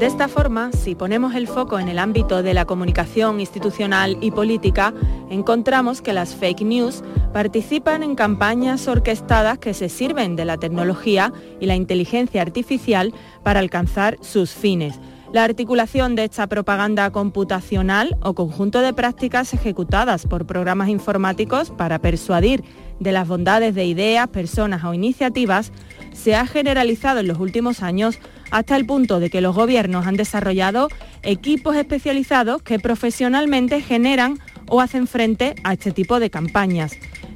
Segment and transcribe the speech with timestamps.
[0.00, 4.30] De esta forma, si ponemos el foco en el ámbito de la comunicación institucional y
[4.30, 4.94] política,
[5.28, 11.34] encontramos que las fake news participan en campañas orquestadas que se sirven de la tecnología
[11.60, 13.12] y la inteligencia artificial
[13.42, 14.98] para alcanzar sus fines.
[15.34, 21.98] La articulación de esta propaganda computacional o conjunto de prácticas ejecutadas por programas informáticos para
[21.98, 22.64] persuadir
[23.00, 25.72] de las bondades de ideas, personas o iniciativas
[26.12, 28.18] se ha generalizado en los últimos años
[28.50, 30.88] hasta el punto de que los gobiernos han desarrollado
[31.22, 36.92] equipos especializados que profesionalmente generan o hacen frente a este tipo de campañas.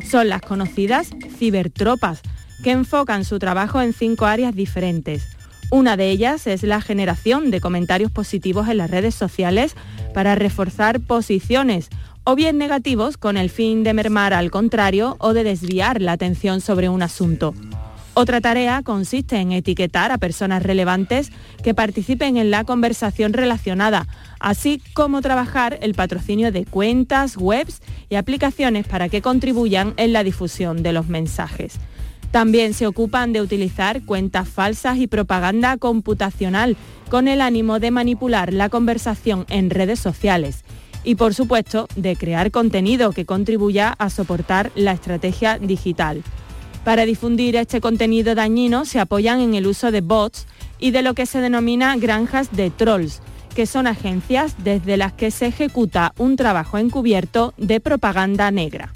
[0.09, 2.21] Son las conocidas cibertropas,
[2.63, 5.29] que enfocan su trabajo en cinco áreas diferentes.
[5.71, 9.75] Una de ellas es la generación de comentarios positivos en las redes sociales
[10.13, 11.89] para reforzar posiciones
[12.25, 16.61] o bien negativos con el fin de mermar al contrario o de desviar la atención
[16.61, 17.55] sobre un asunto.
[18.17, 21.33] Otra tarea consiste en etiquetar a personas relevantes
[21.65, 24.07] que participen en la conversación relacionada,
[24.39, 30.23] así como trabajar el patrocinio de cuentas, webs y aplicaciones para que contribuyan en la
[30.23, 31.81] difusión de los mensajes.
[32.31, 36.77] También se ocupan de utilizar cuentas falsas y propaganda computacional
[37.11, 40.65] con el ánimo de manipular la conversación en redes sociales
[41.03, 46.23] y por supuesto de crear contenido que contribuya a soportar la estrategia digital.
[46.85, 50.47] Para difundir este contenido dañino se apoyan en el uso de bots
[50.79, 53.23] y de lo que se denomina granjas de trolls,
[53.55, 58.93] que son agencias desde las que se ejecuta un trabajo encubierto de propaganda negra.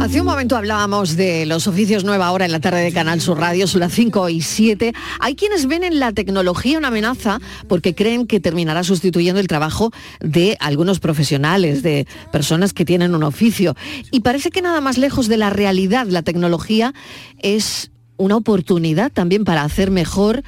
[0.00, 3.38] Hace un momento hablábamos de los oficios nueva hora en la tarde de Canal Sur
[3.38, 4.94] Radio, son las 5 y 7.
[5.20, 7.38] Hay quienes ven en la tecnología una amenaza
[7.68, 9.90] porque creen que terminará sustituyendo el trabajo
[10.20, 13.76] de algunos profesionales, de personas que tienen un oficio.
[14.10, 16.94] Y parece que nada más lejos de la realidad, la tecnología
[17.38, 17.90] es
[18.20, 20.42] una oportunidad también para hacer mejor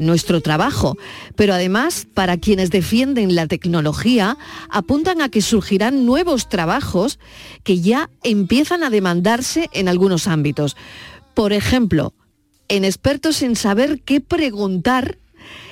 [0.00, 0.96] nuestro trabajo.
[1.36, 4.36] Pero además, para quienes defienden la tecnología,
[4.68, 7.20] apuntan a que surgirán nuevos trabajos
[7.62, 10.76] que ya empiezan a demandarse en algunos ámbitos.
[11.34, 12.12] Por ejemplo,
[12.68, 15.18] en expertos en saber qué preguntar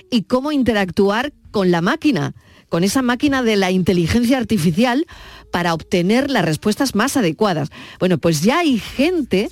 [0.08, 2.34] y cómo interactuar con la máquina,
[2.68, 5.04] con esa máquina de la inteligencia artificial
[5.50, 7.70] para obtener las respuestas más adecuadas.
[7.98, 9.48] Bueno, pues ya hay gente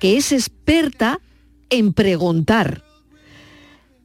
[0.00, 1.20] que es experta
[1.70, 2.82] en preguntar.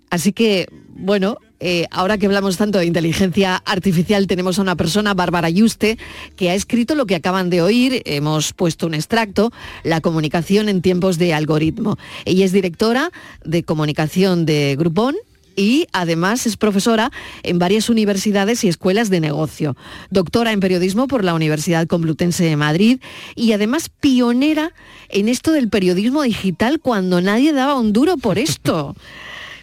[0.10, 5.14] Así que, bueno, eh, ahora que hablamos tanto de inteligencia artificial, tenemos a una persona,
[5.14, 5.98] Bárbara Yuste,
[6.36, 9.52] que ha escrito lo que acaban de oír, hemos puesto un extracto,
[9.84, 11.98] La comunicación en tiempos de algoritmo.
[12.26, 13.12] Ella es directora
[13.46, 15.16] de comunicación de Groupon
[15.56, 17.12] y además es profesora
[17.44, 19.76] en varias universidades y escuelas de negocio,
[20.10, 23.00] doctora en periodismo por la Universidad Complutense de Madrid
[23.36, 24.74] y además pionera
[25.10, 28.96] en esto del periodismo digital cuando nadie daba un duro por esto.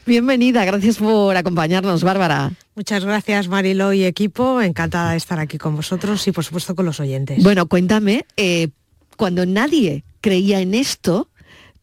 [0.09, 2.53] Bienvenida, gracias por acompañarnos, Bárbara.
[2.75, 4.63] Muchas gracias, Marilo y equipo.
[4.63, 7.43] Encantada de estar aquí con vosotros y, por supuesto, con los oyentes.
[7.43, 8.69] Bueno, cuéntame, eh,
[9.19, 11.29] cuando nadie creía en esto,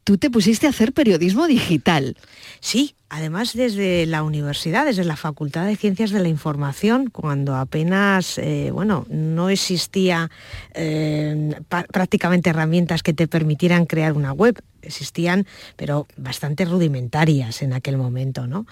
[0.03, 2.17] tú te pusiste a hacer periodismo digital.
[2.61, 8.37] Sí, Además, desde la universidad, desde la Facultad de Ciencias de la Información, cuando apenas,
[8.37, 10.29] eh, bueno, no existía
[10.73, 11.55] eh,
[11.93, 18.47] prácticamente herramientas que te permitieran crear una web, existían, pero bastante rudimentarias en aquel momento.
[18.47, 18.65] ¿no?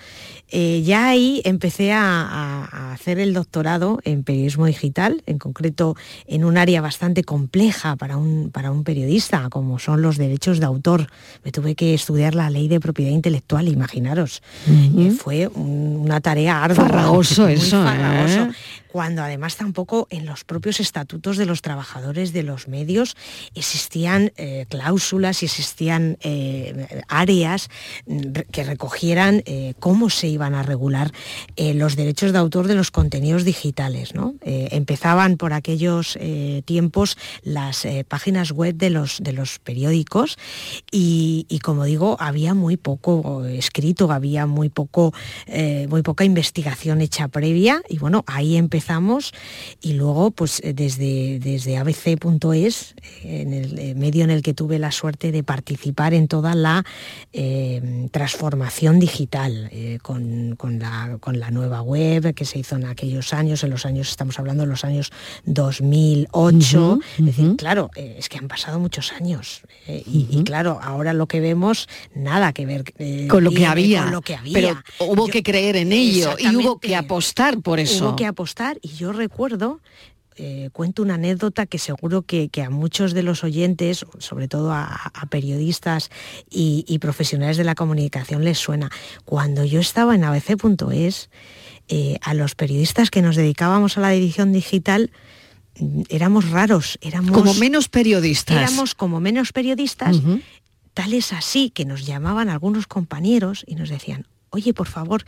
[0.49, 5.95] Eh, ya ahí empecé a, hacer el doctorado en periodismo digital, en concreto
[6.27, 10.65] en un área bastante compleja para un, para un periodista, como son los derechos de
[10.65, 11.07] autor.
[11.43, 14.41] Me tuve que estudiar la ley de propiedad intelectual, imaginaros.
[14.67, 16.85] Eh, fue una tarea ardua.
[16.85, 17.83] Farragoso eso.
[17.87, 18.51] ¿eh?
[18.91, 23.17] cuando además tampoco en los propios estatutos de los trabajadores de los medios
[23.55, 24.31] existían
[24.69, 27.69] cláusulas y existían eh, áreas
[28.51, 31.11] que recogieran eh, cómo se iban a regular
[31.57, 34.13] los derechos de autor de los contenidos digitales.
[34.43, 36.17] empezaban por aquellos
[36.65, 40.37] tiempos las páginas web de los, de los periódicos
[40.91, 45.13] y, como digo, había muy poco escrito había muy poco,
[45.47, 49.33] eh, muy poca investigación hecha previa y bueno, ahí empezamos
[49.81, 55.31] y luego pues desde, desde abc.es, en el medio en el que tuve la suerte
[55.31, 56.83] de participar en toda la
[58.11, 63.69] transformación digital con, la, con la nueva web que se hizo en aquellos años, en
[63.69, 65.11] los años, estamos hablando de los años
[65.45, 71.39] 2008, es decir, claro, es que han pasado muchos años y, claro, ahora lo que
[71.39, 74.53] vemos, nada que ver eh, con, lo que había, lo que había.
[74.53, 78.09] Pero hubo que creer en ello y hubo que apostar por eso.
[78.09, 79.79] Hubo que apostar y yo recuerdo
[80.37, 85.11] eh, cuento una anécdota que seguro que, a muchos de los oyentes, sobre todo a,
[85.29, 86.09] periodistas
[86.49, 88.89] y, profesionales de la comunicación, les suena.
[89.25, 91.29] Cuando yo estaba en abc.es,
[91.89, 95.11] eh, a los periodistas que nos dedicábamos a la edición digital,
[96.09, 97.31] éramos raros, éramos...
[97.31, 98.57] Como menos periodistas.
[98.57, 100.17] Éramos como menos periodistas,
[100.93, 105.25] tal es así que nos llamaban algunos compañeros y nos decían, oye, por favor,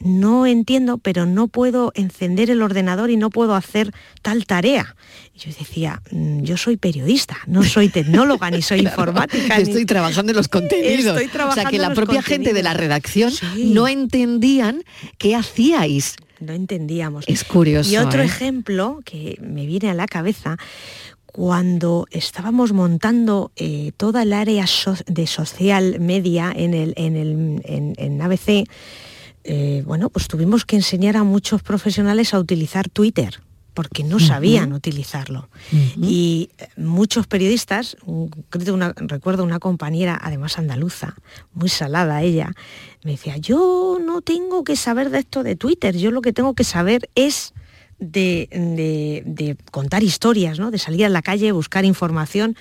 [0.00, 4.96] no entiendo, pero no puedo encender el ordenador y no puedo hacer tal tarea.
[5.32, 9.58] Y yo decía, mm, yo soy periodista, no soy tecnóloga ni soy informática.
[9.58, 11.16] Estoy trabajando en los contenidos.
[11.16, 14.82] Estoy trabajando o sea, que la propia gente de la redacción no entendían
[15.18, 17.24] qué hacíais no entendíamos.
[17.26, 17.90] Es curioso.
[17.90, 18.26] Y otro ¿eh?
[18.26, 20.58] ejemplo que me viene a la cabeza,
[21.34, 24.66] cuando estábamos montando eh, toda el área
[25.06, 27.60] de social media en, el, en, el,
[27.96, 28.68] en, ABC,
[29.42, 33.40] eh, bueno, pues tuvimos que enseñar a muchos profesionales a utilizar Twitter
[33.74, 35.48] porque no sabían utilizarlo.
[36.00, 37.96] Y muchos periodistas,
[38.94, 41.16] recuerdo una compañera, además andaluza,
[41.52, 42.52] muy salada ella,
[43.02, 46.54] me decía, yo no tengo que saber de esto de Twitter, yo lo que tengo
[46.54, 47.54] que saber es
[48.10, 50.70] de, contar historias, ¿no?
[50.70, 52.56] de salir a la calle, buscar información.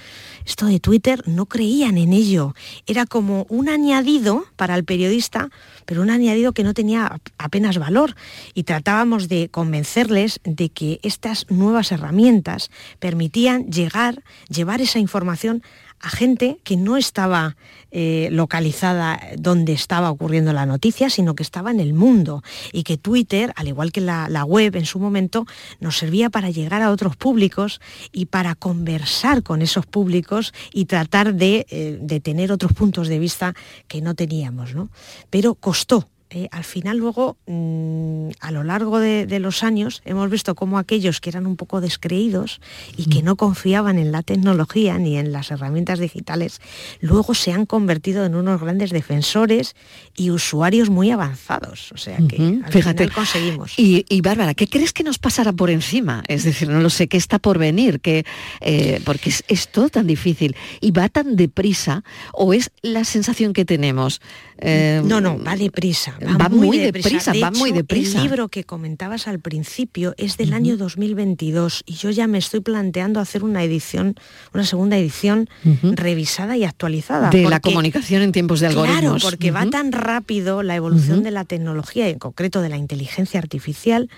[0.45, 2.53] Esto de Twitter no creían en ello.
[2.85, 5.49] Era como un añadido para el periodista,
[5.85, 8.15] pero un añadido que no tenía apenas valor.
[8.53, 12.69] Y tratábamos de convencerles de que estas nuevas herramientas
[12.99, 15.63] permitían llegar, llevar esa información
[16.03, 17.55] a gente que no estaba
[17.95, 22.41] eh, localizada donde estaba ocurriendo la noticia, sino que estaba en el mundo
[22.71, 25.45] y que Twitter, al igual que la, web en su momento,
[25.79, 27.81] nos servía para llegar a otros públicos
[28.11, 33.19] y para conversar con esos públicos y tratar de, eh, de tener otros puntos de
[33.19, 33.53] vista
[33.87, 34.73] que no teníamos.
[34.73, 34.89] ¿no?
[35.29, 40.56] Pero costó, eh, al final luego, mm, a lo largo de, los años, hemos visto
[40.56, 42.59] cómo aquellos que eran un poco descreídos
[42.97, 43.25] y que mm.
[43.25, 46.59] no confiaban en la tecnología ni en las herramientas digitales,
[47.01, 49.75] luego se han convertido en unos grandes defensores
[50.15, 51.91] y usuarios muy avanzados.
[51.91, 53.03] O sea que al Fíjate.
[53.03, 53.74] final conseguimos.
[53.77, 56.24] Y, Bárbara, ¿qué crees que nos pasará por encima?
[56.27, 58.00] Es decir, no lo sé, ¿qué está por venir?
[58.00, 58.25] Que,
[58.62, 63.53] eh, porque es, es todo tan difícil y va tan deprisa, o es la sensación
[63.53, 64.21] que tenemos.
[64.57, 66.17] Eh, no, no, va deprisa.
[66.21, 68.17] Va, muy, deprisa, va muy deprisa.
[68.17, 72.61] El libro que comentabas al principio es del año 2022 y yo ya me estoy
[72.61, 74.15] planteando hacer una edición,
[74.53, 75.50] una segunda edición
[75.81, 77.29] revisada y actualizada.
[77.29, 79.00] De la comunicación en tiempos de algoritmos.
[79.00, 82.77] Claro, porque va tan rápido la evolución de la tecnología y en concreto de la
[82.77, 84.09] inteligencia artificial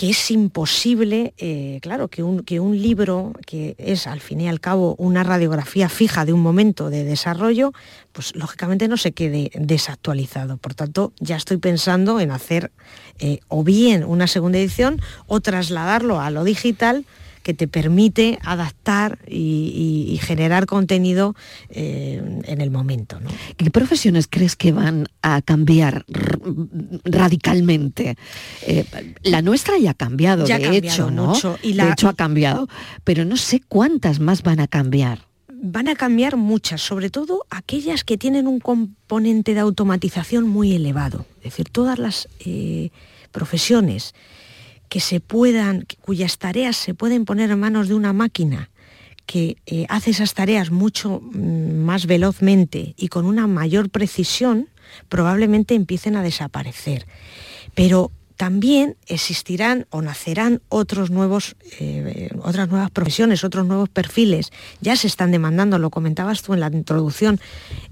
[0.00, 4.48] que es imposible, eh, claro, que un, que un libro, que es al fin y
[4.48, 7.74] al cabo una radiografía fija de un momento de desarrollo,
[8.12, 10.56] pues lógicamente no se quede desactualizado.
[10.56, 12.72] Por tanto, ya estoy pensando en hacer
[13.18, 17.04] eh, o bien una segunda edición o trasladarlo a lo digital
[17.42, 21.34] que te permite adaptar y, generar contenido
[21.70, 23.18] eh, en el momento.
[23.56, 26.04] ¿Qué profesiones crees que van a cambiar
[27.04, 28.16] radicalmente?
[28.62, 28.84] Eh,
[29.22, 31.32] la nuestra ya ha cambiado, de hecho, ¿no?
[31.62, 32.68] Y De hecho ha cambiado,
[33.04, 35.30] pero no sé cuántas más van a cambiar
[35.62, 41.26] van a cambiar muchas, sobre todo aquellas que tienen un componente de automatización muy elevado.
[41.38, 42.90] Es decir, todas las eh,
[43.30, 44.14] profesiones
[44.90, 48.70] que se puedan, cuyas tareas se pueden poner en manos de una máquina
[49.24, 54.68] que eh, hace esas tareas mucho mm, más velozmente y con una mayor precisión,
[55.08, 57.06] probablemente empiecen a desaparecer.
[57.74, 64.50] Pero también existirán o nacerán otros nuevos, eh, otras nuevas profesiones, otros nuevos perfiles.
[64.80, 67.38] Ya se están demandando, lo comentabas tú en la introducción,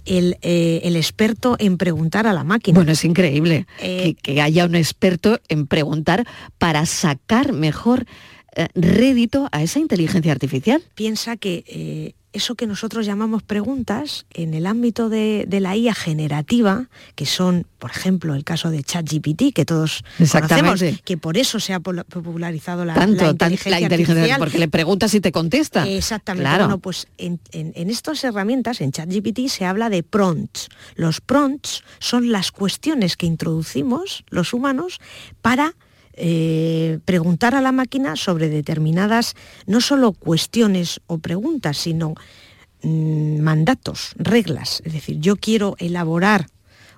[0.07, 2.77] el, eh, experto en preguntar a la máquina.
[2.77, 6.27] Bueno, es increíble que, que, haya un experto en preguntar
[6.57, 8.07] para sacar mejor
[8.75, 10.83] rédito a esa inteligencia artificial.
[10.95, 17.27] Piensa que eso que nosotros llamamos preguntas en el ámbito de, la IA generativa, que
[17.27, 21.81] son, por ejemplo, el caso de ChatGPT, que todos conocemos, que por eso se ha
[21.81, 24.39] popularizado la, Tanto, inteligencia, artificial.
[24.39, 25.89] Porque le preguntas y te contesta.
[25.89, 26.51] Exactamente.
[26.59, 30.69] Bueno, pues en, estas herramientas, en ChatGPT, se habla de prompts.
[30.95, 35.01] Los prompts son las cuestiones que introducimos los humanos
[35.41, 35.75] para
[36.21, 42.15] eh, preguntar a la máquina sobre determinadas, no solo cuestiones o preguntas, sino
[42.83, 44.83] mm, mandatos, reglas.
[44.85, 46.49] Es decir, yo quiero elaborar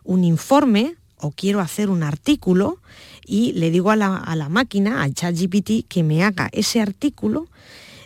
[0.05, 2.79] un informe o quiero hacer un artículo
[3.27, 7.49] y le digo a la, a la máquina, al ChatGPT, que me haga ese artículo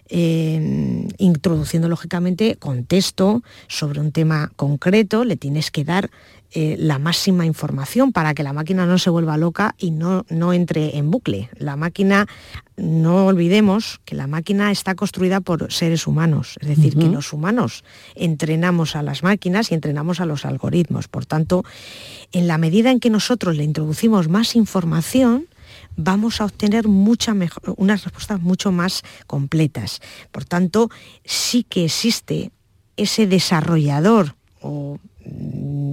[0.09, 6.11] eh, introduciendo lógicamente contexto sobre un tema concreto, le tienes que dar
[6.57, 10.53] eh, la máxima información para que la máquina no se vuelva loca y no, no
[10.53, 11.51] entre en bucle.
[11.59, 12.29] La máquina,
[12.77, 17.83] no olvidemos que la máquina está construida por seres humanos, es decir, que los humanos
[18.15, 21.09] entrenamos a las máquinas y entrenamos a los algoritmos.
[21.09, 21.65] Por tanto,
[22.31, 25.49] en la medida en que nosotros le introducimos más información,
[25.97, 30.01] vamos a obtener mucha mejor, unas respuestas mucho más completas.
[30.31, 30.89] Por tanto,
[31.25, 32.53] sí que existe
[32.97, 35.01] ese desarrollador o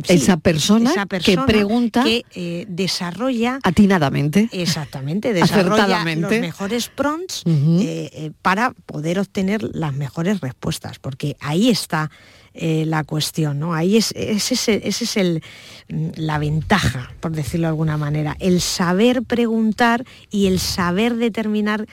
[0.08, 0.94] Esa, persona
[1.24, 9.20] que pregunta que eh, desarrolla atinadamente exactamente desarrolla los mejores prompts eh, eh, para poder
[9.20, 12.10] obtener las mejores respuestas porque ahí está
[12.54, 15.42] la cuestión no ahí es ese, es el,
[15.88, 21.88] mm, la ventaja por decirlo de alguna manera el saber preguntar y el saber determinar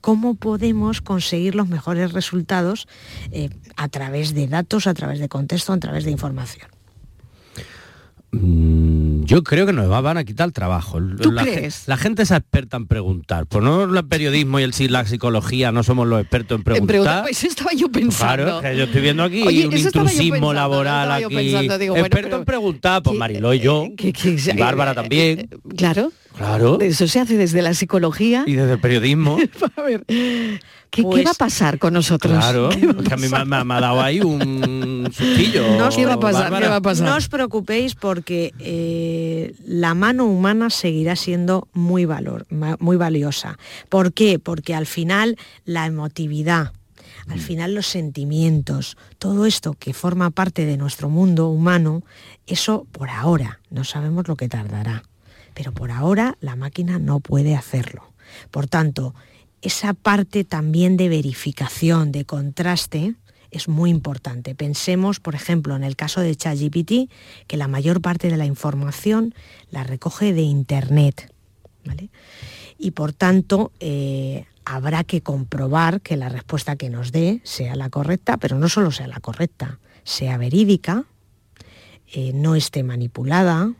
[0.00, 2.86] cómo podemos conseguir los mejores resultados
[3.76, 6.77] a través de datos a través de contexto a través de información
[8.30, 11.00] yo creo que nos van a quitar el trabajo.
[11.00, 11.46] la,
[11.86, 13.46] la, gente es experta en preguntar.
[13.46, 17.22] Pues no el periodismo y el, la psicología no somos los expertos en preguntar.
[17.22, 18.44] Pues eso estaba yo pensando.
[18.44, 21.56] Claro, que yo estoy viendo aquí un intrusismo laboral aquí.
[21.56, 23.86] experto en preguntar, pues Mariló y yo.
[23.96, 25.38] y Bárbara también.
[25.40, 26.12] Eh, claro.
[26.36, 26.80] Claro.
[26.80, 28.44] Eso se hace desde la psicología.
[28.46, 29.38] Y desde el periodismo.
[29.76, 30.04] a ver,
[30.90, 32.32] ¿qué, va a pues pasar con nosotros?
[32.32, 35.76] Claro, que a mí me, ha dado ahí un sustillo.
[35.78, 36.20] No, ¿Qué va a
[36.80, 37.02] pasar?
[37.02, 42.46] No os preocupéis porque eh, la mano humana seguirá siendo muy, valor,
[42.78, 43.58] muy valiosa.
[43.88, 44.38] ¿Por qué?
[44.38, 46.72] Porque al final la emotividad,
[47.28, 52.02] al final los sentimientos, todo esto que forma parte de nuestro mundo humano,
[52.46, 55.02] eso por ahora no sabemos lo que tardará
[55.58, 58.12] pero por ahora la máquina no puede hacerlo.
[58.52, 59.12] Por tanto,
[59.62, 63.14] esa parte también de verificación, de contraste,
[63.50, 64.54] es muy importante.
[64.54, 67.10] Pensemos, por ejemplo, en el caso de ChatGPT,
[67.46, 69.34] que la mayor parte de la información
[69.70, 71.32] la recoge de Internet.
[72.78, 77.88] Y por tanto, eh, habrá que comprobar que la respuesta que nos dé sea la
[77.88, 81.04] correcta, pero no solo sea la correcta, sea verídica,
[82.12, 83.72] eh, no esté manipulada,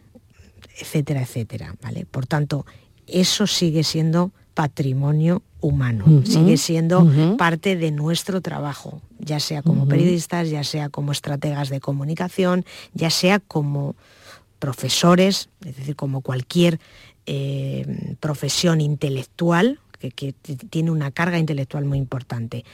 [0.79, 1.75] etcétera, etcétera.
[1.83, 2.07] ¿vale?
[2.07, 2.65] Por tanto,
[3.07, 10.51] eso sigue siendo patrimonio humano, sigue siendo parte de nuestro trabajo, ya sea como periodistas,
[10.51, 13.97] ya sea como estrategas de comunicación, ya sea como
[14.59, 16.79] profesores, es decir, como cualquier
[17.27, 20.33] eh, profesión intelectual que,
[20.71, 22.65] tiene una carga intelectual muy importante.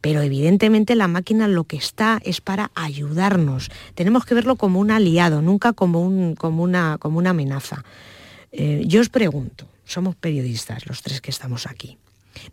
[0.00, 3.70] Pero evidentemente la máquina lo que está es para ayudarnos.
[3.94, 7.84] Tenemos que verlo como un aliado, nunca como, un, como, una, como una amenaza.
[8.50, 11.98] Eh, yo os pregunto, somos periodistas los tres que estamos aquí.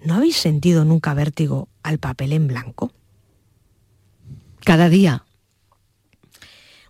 [0.03, 2.91] ¿No habéis sentido nunca vértigo al papel en blanco?
[4.63, 5.25] Cada día.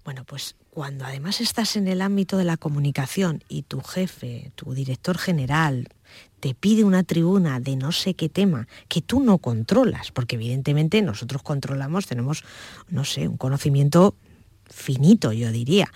[0.03, 4.74] Bueno, pues cuando además estás en el ámbito de la comunicación y tu jefe, tu
[4.74, 5.89] director general,
[6.39, 11.01] te pide una tribuna de no sé qué tema que tú no controlas, porque evidentemente
[11.01, 12.43] nosotros controlamos, tenemos,
[12.88, 14.15] no sé, un conocimiento
[14.69, 15.91] finito, yo diría.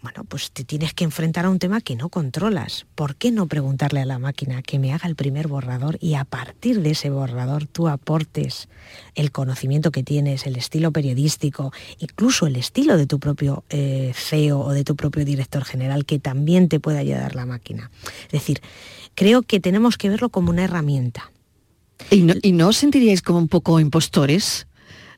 [0.00, 2.86] Bueno, pues te tienes que enfrentar a un tema que no controlas.
[2.94, 6.24] ¿Por qué no preguntarle a la máquina que me haga el primer borrador y a
[6.24, 8.68] partir de ese borrador tú aportes
[9.16, 14.60] el conocimiento que tienes, el estilo periodístico, incluso el estilo de tu propio eh, CEO
[14.60, 17.90] o de tu propio director general que también te puede ayudar la máquina?
[18.26, 18.62] Es decir,
[19.16, 21.32] creo que tenemos que verlo como una herramienta.
[22.08, 24.67] ¿Y no, ¿y no os sentiríais como un poco impostores?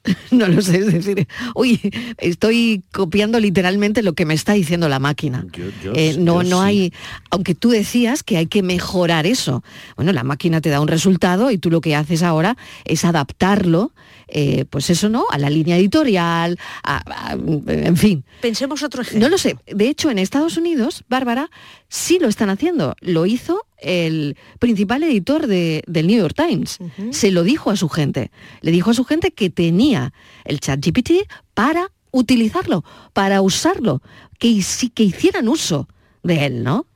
[0.31, 1.79] no lo sé, es decir, uy,
[2.19, 5.47] estoy copiando literalmente lo que me está diciendo la máquina.
[5.95, 6.93] Eh, no, no hay,
[7.31, 9.63] aunque tú decías que hay que mejorar eso.
[9.97, 13.93] Bueno, la máquina te da un resultado y tú lo que haces ahora es adaptarlo,
[14.33, 16.59] eh, pues eso no, a la línea editorial,
[17.67, 18.25] en fin.
[18.41, 19.27] Pensemos otro ejemplo.
[19.27, 19.57] No lo sé.
[19.67, 21.51] De hecho, en Estados Unidos, Bárbara,
[21.89, 22.95] sí lo están haciendo.
[23.01, 26.79] Lo hizo el principal editor del New York Times.
[27.11, 28.31] Se lo dijo a su gente.
[28.61, 30.13] Le dijo a su gente que tenía
[30.45, 34.01] el chat GPT para utilizarlo, para usarlo,
[34.39, 34.63] que,
[34.95, 35.89] que hicieran uso
[36.23, 36.87] de él, ¿no?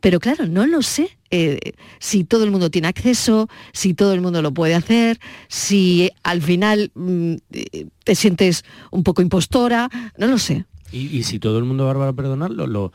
[0.00, 1.58] Pero claro, no lo sé eh,
[1.98, 6.42] si todo el mundo tiene acceso, si todo el mundo lo puede hacer, si al
[6.42, 10.64] final mm, eh, te sientes un poco impostora, no lo sé.
[10.92, 12.90] Y, si todo el mundo, Bárbara, perdonarlo, lo,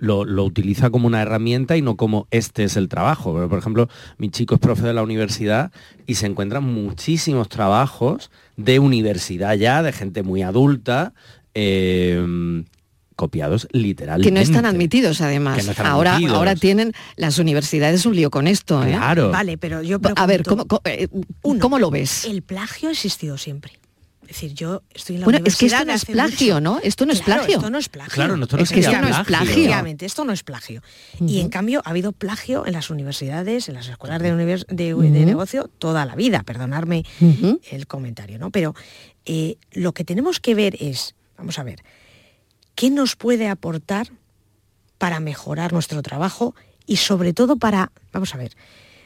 [0.00, 3.32] lo, utiliza como una herramienta y no como este es el trabajo.
[3.48, 5.72] por ejemplo, mi chico es profe de la universidad
[6.06, 11.14] y se encuentran muchísimos trabajos de universidad ya, de gente muy adulta,
[11.54, 12.62] eh,
[13.18, 14.28] copiados literalmente.
[14.28, 15.68] Que no están admitidos, además.
[15.80, 18.82] ahora, ahora tienen las universidades un lío con esto.
[18.84, 18.90] ¿eh?
[18.92, 19.30] Claro.
[19.30, 21.08] Vale, pero yo A ver, ¿cómo, eh,
[21.60, 22.24] cómo, lo ves?
[22.24, 23.72] El plagio ha existido siempre.
[24.22, 26.78] Es decir, yo estoy en la bueno, es que esto no es plagio, ¿no?
[26.82, 27.56] Esto no es plagio.
[27.56, 28.14] Esto no es plagio.
[28.14, 29.96] Claro, esto no es, que esto no es plagio.
[30.00, 30.82] esto no es plagio.
[31.26, 34.94] Y en cambio ha habido plagio en las universidades, en las escuelas de, de,
[35.24, 36.44] negocio toda la vida.
[36.44, 37.04] Perdonarme
[37.70, 38.50] el comentario, ¿no?
[38.50, 38.76] Pero
[39.24, 41.82] eh, lo que tenemos que ver es, vamos a ver,
[42.78, 44.06] ¿qué nos puede aportar
[44.98, 46.54] para mejorar nuestro trabajo
[46.86, 48.56] y sobre todo para, vamos a ver,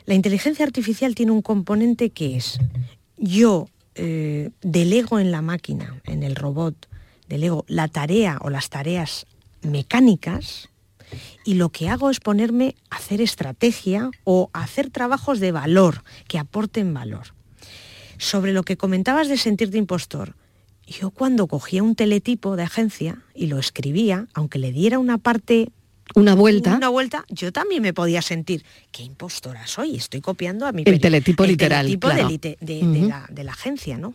[0.04, 2.58] la inteligencia artificial tiene un componente que es,
[3.16, 6.86] yo eh, delego en la máquina, en el robot,
[7.30, 9.24] delego la tarea o las tareas
[9.62, 10.68] mecánicas
[11.42, 16.38] y lo que hago es ponerme a hacer estrategia o hacer trabajos de valor, que
[16.38, 17.28] aporten valor.
[18.18, 20.34] Sobre lo que comentabas de sentirte impostor,
[20.86, 25.70] yo cuando cogía un teletipo de agencia y lo escribía, aunque le diera una parte
[26.14, 26.76] una vuelta.
[26.76, 31.00] Una vuelta, yo también me podía sentir, qué impostora soy, estoy copiando a mi El
[31.00, 31.86] teletipo literal.
[31.86, 34.12] Teletipo de, la, agencia, ¿no?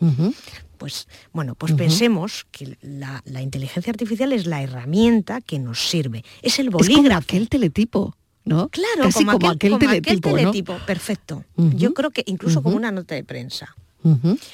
[0.77, 6.23] Pues bueno, pues pensemos que la, inteligencia artificial es la herramienta que nos sirve.
[6.41, 7.01] Es el bolígrafo.
[7.01, 8.15] Es como aquel teletipo.
[8.45, 8.69] ¿No?
[8.69, 9.77] Claro, como, aquel,
[10.21, 11.43] teletipo, perfecto.
[11.57, 13.75] Yo creo que incluso como una nota de prensa.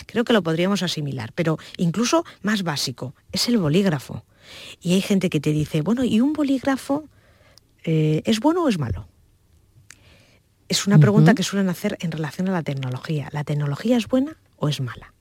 [0.07, 4.25] Creo que lo podríamos asimilar, pero incluso más básico, es el bolígrafo.
[4.81, 7.07] Y hay gente que te dice, bueno, ¿y un bolígrafo
[7.83, 9.07] eh, ¿es bueno o es malo?
[10.69, 13.29] Es una pregunta que suelen hacer en relación a la tecnología.
[13.31, 15.13] ¿La tecnología es buena o es mala?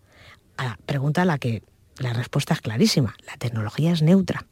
[0.57, 1.62] A pregunta a la que
[1.99, 3.14] la respuesta es clarísima.
[3.26, 4.47] La tecnología es neutra.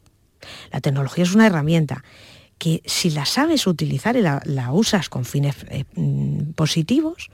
[0.71, 2.03] La tecnología es una herramienta
[2.57, 7.29] que si la sabes utilizar y la, usas con fines eh, mm, positivos,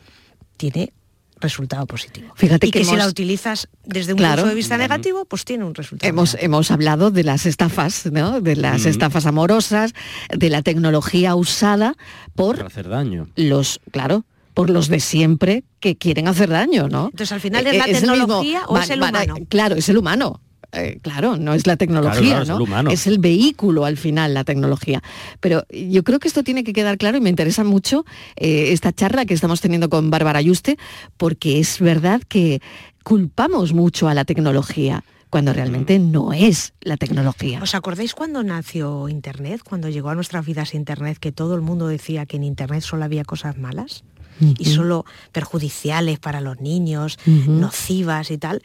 [0.56, 0.94] tiene
[1.39, 2.34] resultado positivo.
[2.36, 5.75] Fíjate y que, si la utilizas desde un punto de vista negativo, pues tiene un
[5.75, 6.10] resultado.
[6.10, 8.41] Hemos, hemos hablado de las estafas, ¿no?
[8.41, 9.94] De las estafas amorosas,
[10.29, 11.96] de la tecnología usada
[12.36, 13.29] por hacer daño.
[13.36, 17.06] Los, claro, por los de siempre que quieren hacer daño, ¿no?
[17.12, 19.36] Entonces al final es la eh, tecnología o es el humano.
[19.50, 20.41] claro, es el humano.
[20.73, 22.89] Eh, claro, no es la tecnología, ¿no?
[22.89, 25.01] Es el vehículo al final, la tecnología.
[25.39, 28.91] Pero yo creo que esto tiene que quedar claro y me interesa mucho eh, esta
[28.91, 30.77] charla que estamos teniendo con Bárbara Yuste,
[31.15, 32.62] porque es verdad que
[33.03, 37.62] culpamos mucho a la tecnología cuando realmente no es la tecnología.
[37.62, 41.88] ¿Os acordáis cuando nació Internet, cuando llegó a nuestras vidas Internet, que todo el mundo
[41.88, 44.03] decía que en Internet solo había cosas malas
[44.39, 48.62] y solo perjudiciales para los niños, nocivas y tal?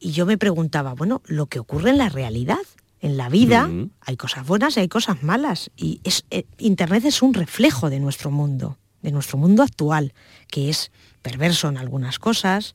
[0.00, 2.58] Y yo me preguntaba, bueno, lo que ocurre en la realidad,
[3.00, 5.70] en la vida, hay cosas buenas y hay cosas malas.
[5.76, 10.12] Y es, eh, Internet es un reflejo de nuestro mundo, de nuestro mundo actual,
[10.48, 10.90] que es
[11.22, 12.74] perverso en algunas cosas,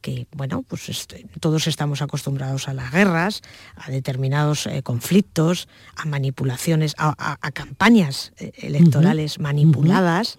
[0.00, 3.40] que, bueno, pues este, todos estamos acostumbrados a las guerras,
[3.74, 10.36] a determinados eh, conflictos, a manipulaciones, a, campañas eh, electorales manipuladas,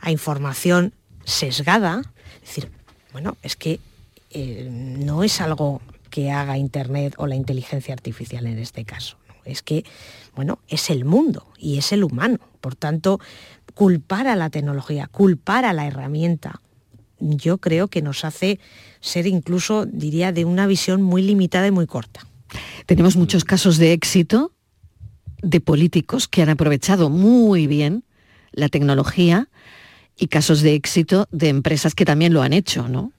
[0.00, 2.02] a información sesgada.
[2.42, 2.70] Es decir,
[3.12, 3.80] bueno, es que
[4.30, 9.16] eh, no es algo que haga Internet o la inteligencia artificial en este caso.
[9.44, 9.84] Es que,
[10.34, 12.38] bueno, es el mundo y es el humano.
[12.60, 13.18] Por tanto,
[13.74, 16.60] culpar a la tecnología, culpar a la herramienta,
[17.18, 18.60] yo creo que nos hace
[19.00, 22.26] ser incluso, diría, de una visión muy limitada y muy corta.
[22.86, 24.52] Tenemos muchos casos de éxito
[25.42, 28.04] de políticos que han aprovechado muy bien
[28.52, 29.48] la tecnología
[30.16, 33.12] y casos de éxito de empresas que también lo han hecho, ¿no?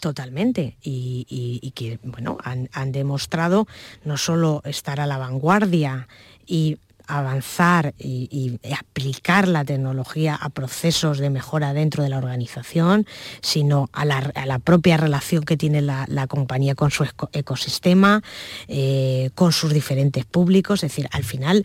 [0.00, 3.66] Totalmente, y, que bueno, han, demostrado
[4.04, 6.06] no solo estar a la vanguardia
[6.46, 13.06] y avanzar y, aplicar la tecnología a procesos de mejora dentro de la organización,
[13.40, 18.22] sino a la, propia relación que tiene la, compañía con su ecosistema,
[18.68, 20.84] eh, con sus diferentes públicos.
[20.84, 21.64] Es decir, al final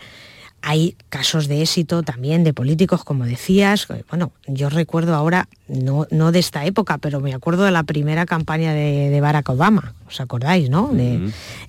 [0.62, 3.88] hay casos de éxito también de políticos, como decías.
[4.10, 8.26] Bueno, yo recuerdo ahora, no, no de esta época, pero me acuerdo de la primera
[8.26, 10.91] campaña de, Barack Obama, ¿os acordáis, no?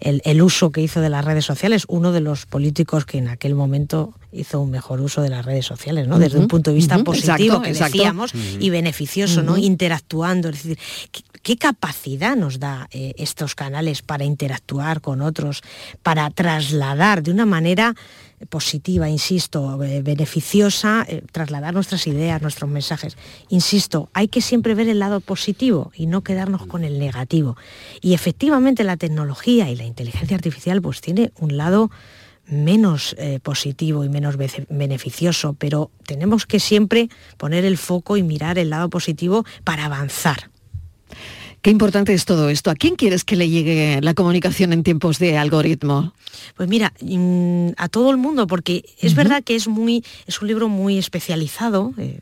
[0.01, 3.55] el, uso que hizo de las redes sociales, uno de los políticos que en aquel
[3.55, 6.19] momento hizo un mejor uso de las redes sociales, ¿no?
[6.19, 9.59] Desde un punto de vista positivo, que decíamos, y beneficioso, ¿no?
[9.59, 10.79] Interactuando, es decir,
[11.43, 15.63] ¿qué, capacidad nos da eh, estos canales para interactuar con otros,
[16.03, 17.95] para trasladar de una manera
[18.49, 23.17] positiva, insisto, eh, beneficiosa, eh, trasladar nuestras ideas, nuestros mensajes.
[23.49, 27.57] Insisto, hay que siempre ver el lado positivo y no quedarnos con el negativo.
[28.01, 31.91] Y efectivamente la tecnología y la inteligencia artificial pues tiene un lado
[32.47, 38.59] menos eh, positivo y menos beneficioso, pero tenemos que siempre poner el foco y mirar
[38.59, 40.52] el lado positivo para avanzar.
[41.63, 42.73] Qué importante es todo esto.
[42.73, 46.13] ¿A quién quieres que le llegue la comunicación en tiempos de algoritmo?
[46.57, 50.49] Pues mira, mm, a todo el mundo, porque es verdad que es muy, es un
[50.49, 52.19] libro muy especializado, eh,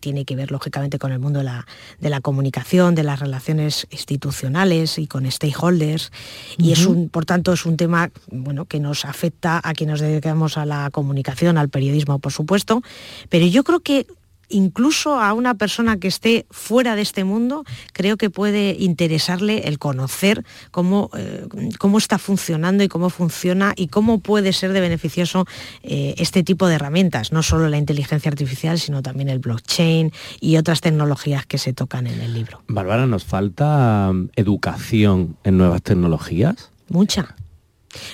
[0.00, 1.66] tiene que ver lógicamente con el mundo de la,
[2.00, 6.10] de la, comunicación, de las relaciones institucionales y con stakeholders,
[6.56, 10.00] y es un, por tanto, es un tema bueno, que nos afecta a quienes nos
[10.00, 12.82] dedicamos a la comunicación, al periodismo, por supuesto,
[13.28, 14.06] pero yo creo que
[14.48, 19.78] incluso a una persona que esté fuera de este mundo, creo que puede interesarle el
[19.78, 21.46] conocer cómo, eh,
[21.78, 25.46] cómo está funcionando y cómo funciona y cómo puede ser de beneficioso
[25.82, 30.56] eh, este tipo de herramientas, no solo la inteligencia artificial, sino también el blockchain y
[30.56, 32.62] otras tecnologías que se tocan en el libro.
[32.68, 36.70] Bárbara, ¿nos falta mm, educación en nuevas tecnologías?
[36.88, 37.34] Mucha.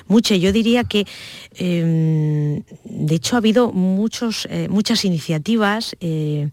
[0.07, 1.07] Mucho, yo diría que
[1.55, 6.51] em, de hecho ha habido muchos, eh, muchas iniciativas eh,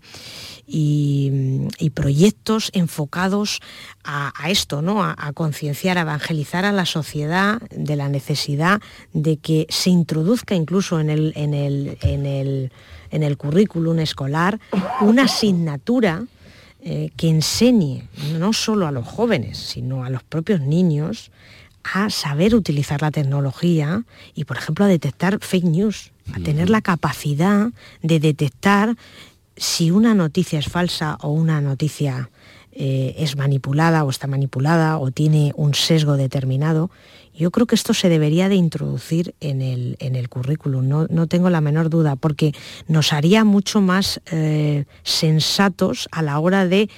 [0.68, 3.60] y, proyectos enfocados
[4.04, 5.04] a, esto, ¿no?
[5.04, 8.80] a, concienciar, a evangelizar a la sociedad de la necesidad
[9.14, 12.72] de que se introduzca incluso en el, en el,
[13.12, 14.60] en el, currículum escolar
[15.02, 16.24] una asignatura
[16.82, 21.32] eh, que enseñe no solo a los jóvenes, sino a los propios niños
[21.94, 24.04] a saber utilizar la tecnología
[24.36, 27.70] y, por ejemplo, a detectar fake news, a tener la capacidad
[28.02, 28.96] de detectar
[29.56, 32.30] si una noticia es falsa o una noticia
[32.72, 36.90] eh, es manipulada o está manipulada o tiene un sesgo determinado.
[37.36, 41.50] Yo creo que esto se debería de introducir en el, en el currículum, no, tengo
[41.50, 42.54] la menor duda, porque
[42.88, 46.90] nos haría mucho más eh, sensatos a la hora de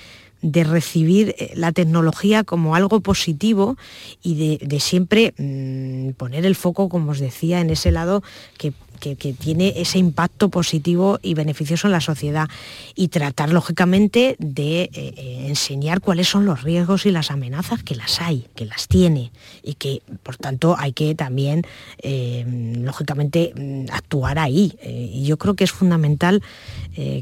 [0.41, 3.77] de recibir eh, la tecnología como algo positivo
[4.23, 8.23] y de, siempre mm, poner el foco, como os decía, en ese lado
[8.57, 12.47] que que, tiene ese impacto positivo y beneficioso en la sociedad
[12.95, 17.95] y tratar lógicamente de eh, eh, enseñar cuáles son los riesgos y las amenazas que
[17.95, 19.31] las hay, que las tiene
[19.63, 21.63] y que por tanto hay que también
[22.01, 22.45] eh,
[22.77, 24.77] lógicamente mm, actuar ahí.
[24.83, 26.41] y yo creo que es fundamental